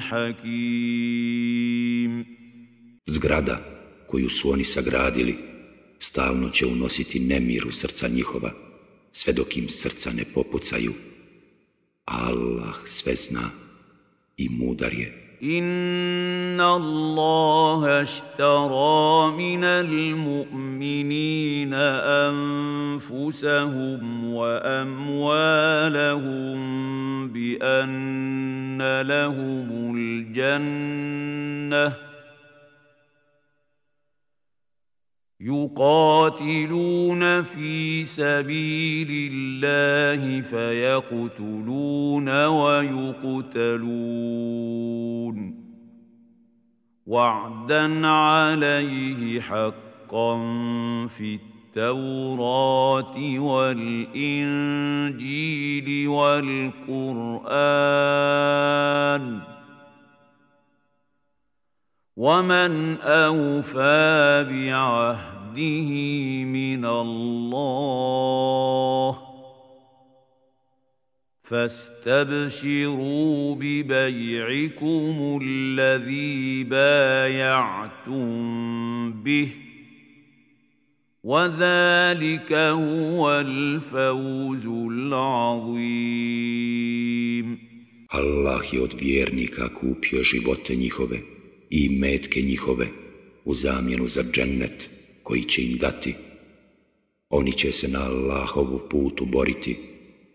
[0.00, 1.38] حكيم
[3.08, 3.77] Zgrada
[4.07, 5.37] koju su oni sagradili,
[5.99, 8.51] stalno će unositi nemir u srca njihova,
[9.11, 10.93] sve dok im srca ne popucaju.
[12.05, 13.49] Allah sve zna
[14.37, 15.23] i mudar je.
[15.43, 21.73] إن الله اشترى من المؤمنين
[23.03, 25.73] أنفسهم وأموالهم
[27.27, 31.93] بأن لهم الجنة
[35.40, 43.68] يقاتلون في سبيل الله فيقتلون ويقتلون.
[47.06, 50.36] وعدا عليه حقا
[51.06, 51.38] في
[51.76, 54.08] التوراة والإنجيل
[56.08, 57.18] والقرآن.
[62.18, 65.90] ومن اوفى بعهده
[66.44, 68.38] من الله
[71.42, 72.94] فاستبشروا
[73.54, 78.32] ببيعكم الذي بايعتم
[79.22, 79.48] به
[81.24, 86.28] وذلك هو الفوز العظيم
[88.14, 91.37] الله je od vjernika kupio živote njihove.
[91.70, 92.88] I metke njihove
[93.44, 94.90] u zamjenu za džennet
[95.22, 96.14] koji će im dati.
[97.30, 99.76] Oni će se na Allahovu putu boriti,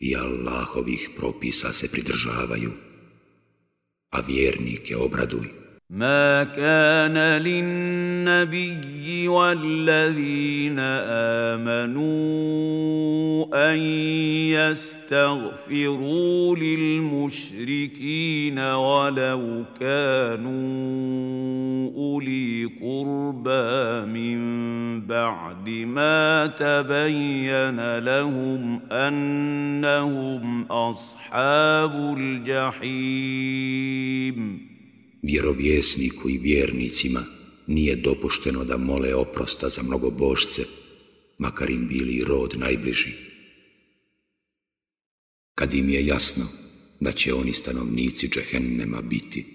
[0.00, 2.70] i Allahovih propisa se pridržavaju.
[4.10, 5.60] A vjernike obraduj.
[5.90, 7.16] ما كان
[8.25, 10.79] للنبي والذين
[11.59, 12.25] آمنوا
[13.53, 13.79] أن
[15.05, 18.09] يستغفروا للمشركين
[18.59, 20.55] ولو كانوا
[21.95, 24.37] أولي قربى من
[25.01, 33.55] بعد ما تبين لهم أنهم أصحاب الجحيم.
[35.25, 37.23] Vjerovjesniku i vjernicima
[37.67, 40.63] nije dopušteno da mole oprosta za mnogobožce,
[41.37, 43.11] makar im bili rod najbliži.
[45.55, 46.47] Kad im je jasno
[46.99, 49.54] da će oni stanovnici džehennema biti,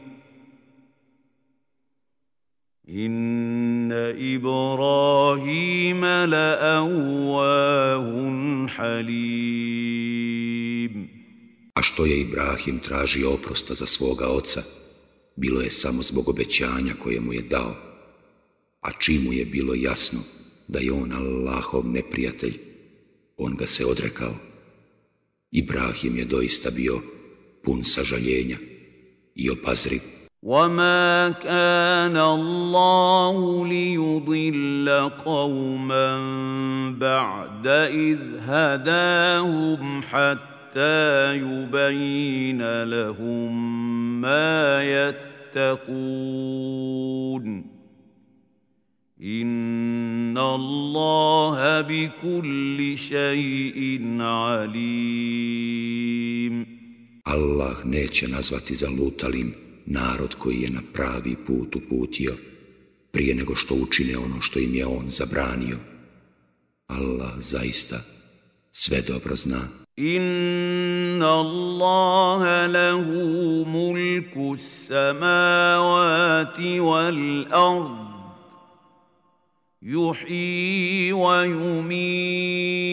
[2.90, 3.92] إن
[4.36, 8.06] إبراهيم لأواه
[8.68, 10.26] حليم
[11.74, 14.62] A što je Ibrahim tražio oprosta za svoga oca,
[15.36, 17.76] bilo je samo zbog obećanja koje mu je dao,
[18.80, 20.20] a čim mu je bilo jasno
[20.68, 22.58] da je on Allahov neprijatelj,
[23.36, 24.34] on ga se odrekao.
[25.50, 27.02] Ibrahim je doista bio
[27.62, 28.56] pun sažaljenja
[29.34, 30.00] i opazriv
[30.43, 36.17] وما كان الله ليضل قوما
[36.97, 43.51] بعد اذ هداهم حتى يبين لهم
[44.21, 44.83] ما
[45.53, 46.01] يتقون
[49.23, 55.51] ان الله بكل شيء عليم
[57.27, 62.36] الله neće nazvati zalutalim narod koji je na pravi put uputio,
[63.10, 65.76] prije nego što učine ono što im je on zabranio.
[66.86, 68.00] Allah zaista
[68.72, 69.68] sve dobro zna.
[69.96, 75.20] Inna Allaha lahu mulku samavati
[76.80, 78.06] wal ard.
[79.82, 82.86] Yuhyi wa yumit.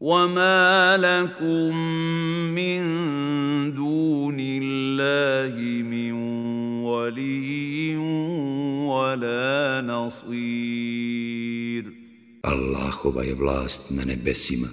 [0.00, 1.76] وما لكم
[2.54, 2.80] من
[3.74, 4.21] دون
[4.92, 6.12] الله من
[6.82, 7.96] ولي
[8.86, 11.38] ولا نصير
[12.42, 14.68] Allahova je vlast na nebesima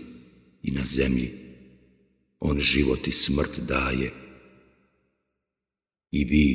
[0.64, 1.32] i na zemlji.
[2.40, 4.12] On život i smrt daje.
[6.12, 6.48] I vi,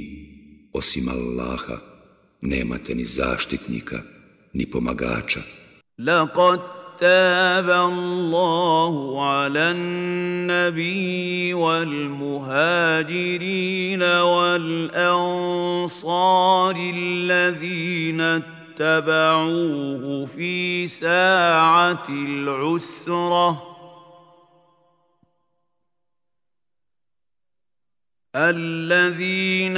[0.72, 1.76] osim Allaha,
[2.40, 4.02] nemate ni zaštitnika,
[4.52, 5.42] ni pomagača.
[5.98, 6.60] Laqad
[6.99, 12.55] تاب الله على النبي والمهاجرين
[14.03, 15.55] والانصار
[16.95, 18.21] الذين
[18.79, 23.75] اتبعوه في ساعه العسره
[28.35, 29.77] الذين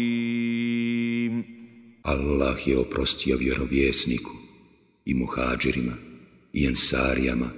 [2.10, 4.30] Allah je oprostio vjerovjesniku
[5.04, 5.92] i muhađirima
[6.52, 7.50] i ensarijama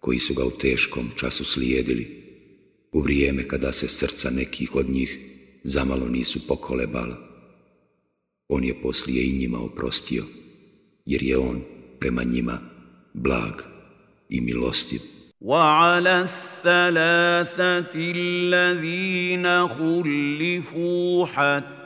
[0.00, 2.20] koji su ga u teškom času slijedili
[2.92, 5.18] u vrijeme kada se srca nekih od njih
[5.64, 7.16] zamalo nisu pokolebala.
[8.48, 10.24] On je poslije i njima oprostio,
[11.06, 11.62] jer je on
[11.98, 12.58] prema njima
[13.14, 13.62] blag
[14.28, 15.00] i milostiv.
[15.40, 21.80] وعلى الثلاثة الذين خلفوا حتى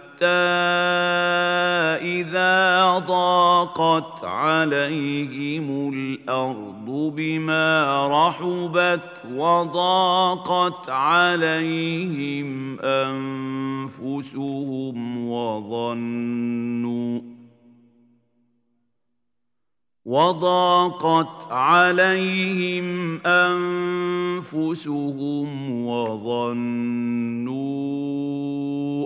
[2.01, 14.47] إذا ضاقت عليهم الأرض بما رحبت وضاقت عليهم أنفسهم
[15.29, 17.21] وظنوا
[20.05, 24.89] وضاقت عليهم أنفسهم
[25.85, 27.59] وظنوا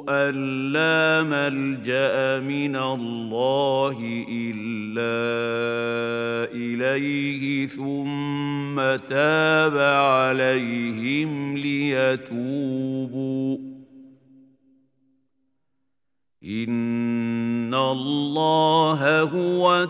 [0.09, 0.35] أن
[0.73, 5.13] لا ملجأ من الله إلا
[6.53, 8.75] إليه ثم
[9.09, 13.57] تاب عليهم ليتوبوا.
[16.43, 19.87] إن الله هو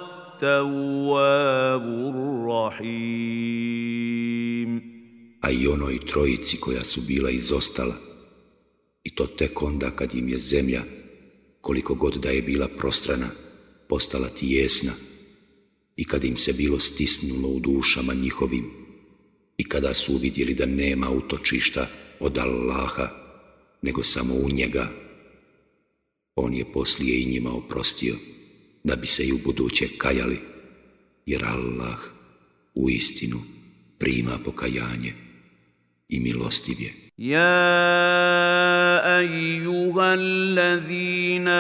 [5.42, 7.94] A i onoj trojici koja su bila izostala,
[9.04, 10.84] i to tek onda kad im je zemlja,
[11.62, 13.30] koliko god da je bila prostrana,
[13.90, 14.92] postala tijesna,
[15.96, 18.72] i kad im se bilo stisnulo u dušama njihovim,
[19.58, 21.88] i kada su uvidjeli da nema utočišta
[22.20, 23.10] od Allaha,
[23.82, 24.92] nego samo u njega,
[26.36, 28.16] on je poslije i njima oprostio
[28.84, 30.40] da bi se i u buduće kajali,
[31.26, 32.00] jer Allah
[32.76, 33.42] u istinu
[33.98, 35.14] prima pokajanje
[36.10, 36.94] i milostiv je.
[37.18, 38.43] Ja
[39.21, 41.59] ejuha allazina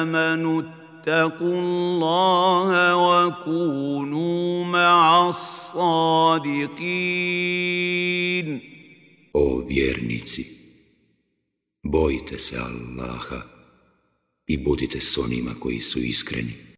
[0.00, 6.72] amanu اتقوا الله وكونوا مع الصادقين
[9.34, 10.44] O vjernici,
[11.82, 13.42] bojte se Allaha
[14.46, 16.65] i budite s onima koji su iskreni.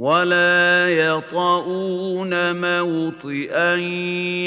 [0.00, 3.74] ولا يطؤون موطئا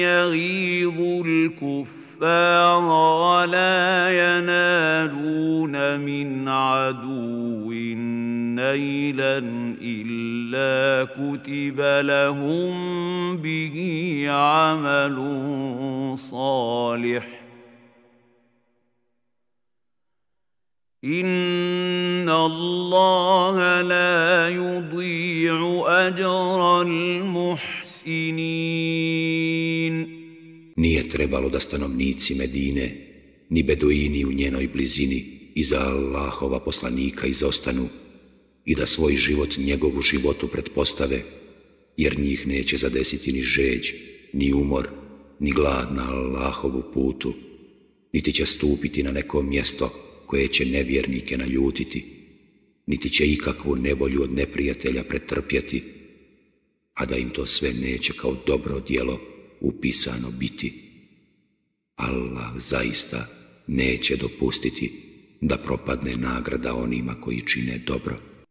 [0.02, 2.84] يغيظ الكفار
[3.22, 7.72] ولا ينالون من عدو
[8.56, 9.38] نيلا
[9.82, 12.74] الا كتب لهم
[13.38, 15.18] به عمل
[16.18, 17.43] صالح
[21.05, 28.09] إن الله لا يضيع أجر المحسنين
[30.77, 32.97] Nije trebalo da stanovnici Medine,
[33.51, 35.25] ni beduini u njenoj blizini,
[35.55, 37.89] iza Allahova poslanika izostanu
[38.65, 41.23] i da svoj život njegovu životu pretpostave,
[41.97, 43.93] jer njih neće zadesiti ni žeđ,
[44.33, 44.89] ni umor,
[45.41, 47.35] ni glad na Allahovu putu,
[48.13, 52.06] niti će stupiti na neko mjesto koje će nevjernike naljutiti,
[52.86, 55.84] niti će ikakvu nevolju od neprijatelja pretrpjeti,
[56.94, 59.22] a da im to sve neće kao dobro djelo
[59.62, 60.74] upisano biti.
[61.96, 63.28] Allah zaista
[63.68, 64.92] neće dopustiti
[65.42, 68.33] da propadne nagrada onima koji čine dobro.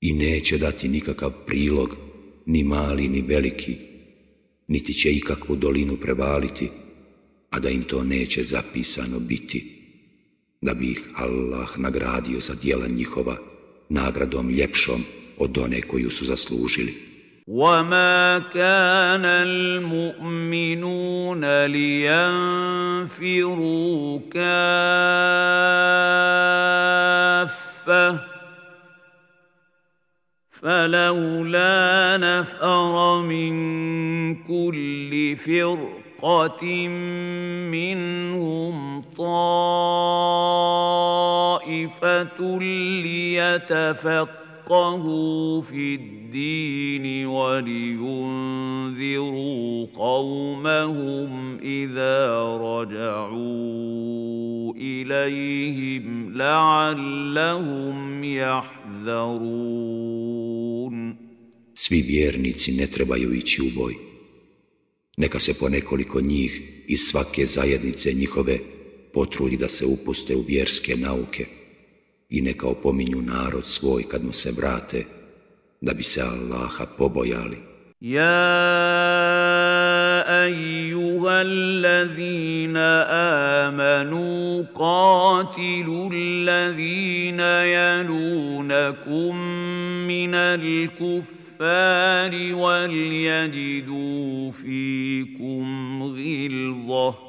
[0.00, 1.96] i neće dati nikakav prilog,
[2.46, 3.76] ni mali ni veliki,
[4.68, 6.68] niti će ikakvu dolinu prevaliti,
[7.50, 9.82] a da im to neće zapisano biti,
[10.60, 13.36] da bi ih Allah nagradio za djela njihova
[13.88, 15.04] nagradom ljepšom
[15.38, 17.12] od one koju su zaslužili.
[17.46, 20.84] وما كان المؤمنون
[21.66, 23.10] لينفروا
[24.30, 25.12] كافه
[30.67, 33.55] فلولا نفر من
[34.35, 36.87] كل فرقة
[37.71, 39.59] منهم طائفة
[43.01, 44.46] ليتفقهوا
[45.62, 48.06] في الدين الدين ولينذروا
[49.86, 52.26] قومهم إذا
[52.56, 53.92] رجعوا
[54.74, 59.42] إليهم لعلهم يحذرون
[61.74, 63.94] Svi vjernici ne trebaju ići u boj.
[65.16, 68.58] Neka se po nekoliko njih iz svake zajednice njihove
[69.12, 71.46] potrudi da se upuste u vjerske nauke
[72.29, 75.05] I neka opominju narod svoj kad mu se vrate
[75.81, 77.57] da bi se Allaha pobojali.
[78.01, 78.37] Ja
[80.27, 82.77] أيها الذين
[83.67, 87.39] آمنوا قاتلوا الذين
[87.79, 89.35] يلونكم
[90.07, 91.13] من الكفار
[92.55, 97.26] وليجدوا فيكم غلظة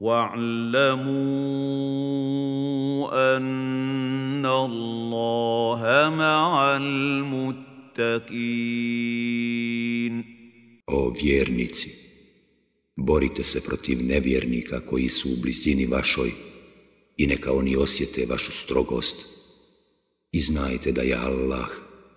[0.00, 1.36] واعلموا
[3.36, 5.80] أن الله
[6.16, 7.62] مع المتقين
[10.86, 11.90] O vjernici,
[12.96, 16.32] borite se protiv nevjernika koji su u blizini vašoj
[17.16, 19.26] i neka oni osjete vašu strogost
[20.32, 21.68] i znajte da je Allah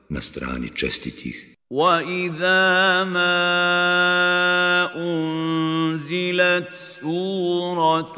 [0.09, 1.48] na strani čestitih.
[1.70, 3.30] وَإِذَا مَا
[4.98, 8.16] أُنزِلَتْ سُورَةٌ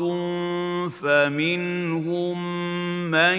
[0.88, 2.36] فَمِنْهُم
[3.10, 3.38] مَّن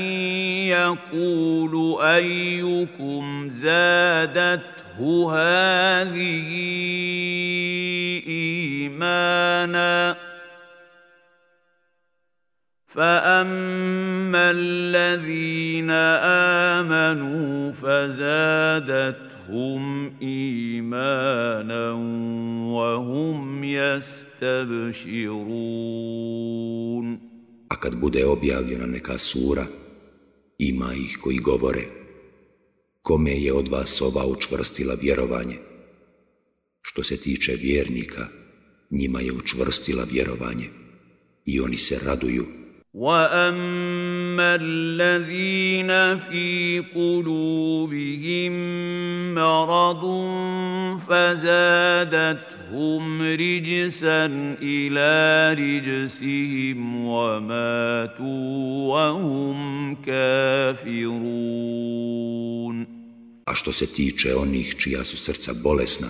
[0.70, 5.00] يَقُولُ أَيُّكُمْ زَادَتْهُ
[5.34, 6.50] هَٰذِهِ
[8.28, 10.16] إِيمَانًا
[12.93, 15.91] فَأَمَّا الَّذِينَ
[16.81, 21.93] آمَنُوا فَزَادَتْهُمْ هم إيمانا
[22.73, 24.89] وهم يستبشرون
[27.71, 29.67] A kad bude objavljena neka sura,
[30.59, 31.85] ima ih koji govore,
[33.03, 35.57] kome je od vas ova učvrstila vjerovanje?
[36.83, 38.27] Što se tiče vjernika,
[38.91, 40.69] njima je učvrstila vjerovanje
[41.45, 42.47] i oni se raduju
[42.95, 48.53] واما الذين في قلوبهم
[49.35, 50.03] مرض
[51.09, 54.27] فزادتهم رجسا
[54.63, 55.15] الى
[55.59, 61.39] رجسهم وماتوا وهم كافرون
[63.49, 66.09] A što se tiče onih čija su srca bolesna,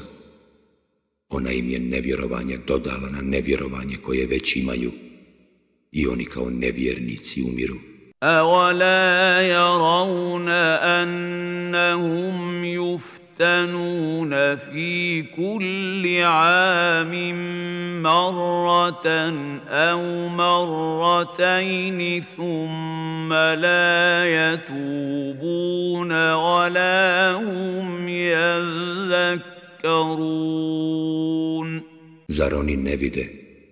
[1.29, 4.93] ona im je nevjerovanje dodala na nevjerovanje koje već imaju
[5.93, 7.79] i oni kao nevjernici umiru.
[8.23, 10.49] أولا يرون
[10.99, 17.13] أنهم يفتنون في كل عام
[18.03, 19.07] مرة
[19.69, 24.25] أو مرتين ثم لا
[24.55, 29.59] يتوبون ولا هم يذكرون
[32.31, 33.25] Zar oni ne vide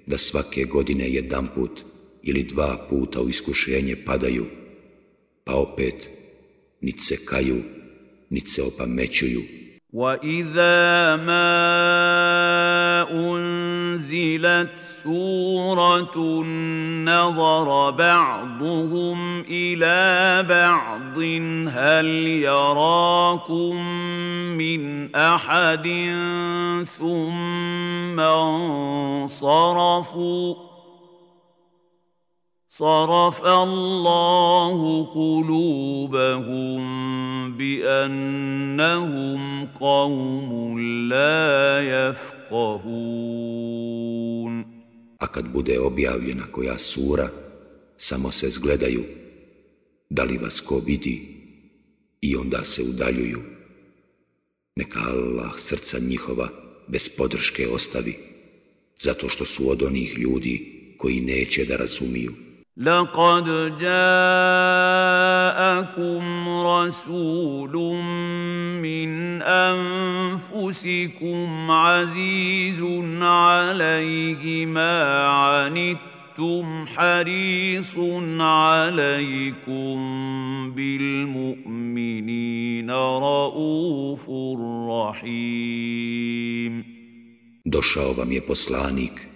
[0.07, 1.90] da svake godine jedan put
[2.24, 4.46] ili dva puta u iskušenje padaju,
[5.44, 6.10] pa opet
[6.82, 7.62] nit se kaju,
[8.30, 9.42] nit se opamećuju.
[9.94, 11.52] وَإِذَا مَا
[13.12, 16.44] أُنزِلَتْ سُورَةٌ
[17.04, 21.20] نَظَرَ بَعْضُهُمْ إِلَى بَعْضٍ
[21.68, 23.76] هَلْ يَرَاكُمْ
[24.58, 25.88] مِنْ أَحَدٍ
[27.00, 28.20] ثُمَّ
[29.20, 29.62] انصَرَفُوا
[32.81, 36.81] صرف الله قلوبهم
[37.57, 43.37] بانهم قوم لا يفقهون
[45.19, 47.29] A kad bude objavljena koja sura,
[47.97, 49.05] samo se zgledaju,
[50.11, 51.37] da li vas ko vidi,
[52.21, 53.43] i onda se udaljuju.
[54.77, 56.49] Neka Allah srca njihova
[56.89, 58.17] bez podrške ostavi,
[59.01, 62.33] zato što su od onih ljudi koji neće da razumiju.
[62.78, 64.24] لقد جاءكم
[66.50, 67.76] رسول
[68.80, 69.42] من
[70.52, 71.02] أنفسكم
[71.72, 72.82] عزيز
[73.22, 77.96] عليه ما عنتم حريص
[78.40, 79.98] عليكم
[80.72, 82.52] بالمؤمنين
[82.92, 84.30] رؤوف
[84.90, 86.22] رحيم.
[87.66, 89.28] Došao vam je poslanik,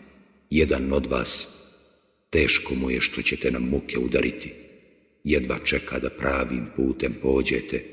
[0.50, 1.55] jedan od vas,
[2.35, 4.53] teško mu je što ćete nam muke udariti,
[5.25, 7.85] jedva čeka da pravim putem pođete,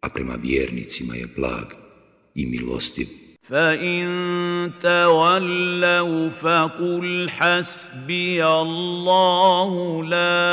[0.00, 1.74] a prema vjernicima je blag
[2.34, 3.06] i milostiv.
[3.48, 4.06] فإن
[4.82, 10.46] تولوا فقل حسبي الله لا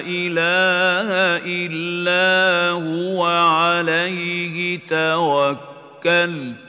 [0.00, 1.10] إله
[1.44, 6.65] إلا هو عليه توكلت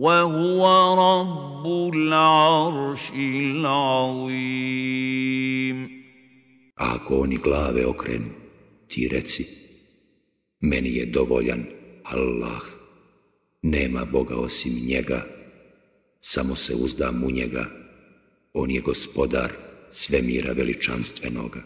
[0.00, 0.62] وهو
[0.94, 4.76] رب العرش العظيم
[6.76, 8.28] A ako oni glave okrenu,
[8.88, 9.44] ti reci,
[10.60, 11.64] meni je dovoljan
[12.04, 12.62] Allah,
[13.62, 15.26] nema Boga osim njega,
[16.20, 17.66] samo se uzdam u njega,
[18.52, 19.52] on je gospodar
[19.90, 21.62] svemira veličanstvenoga.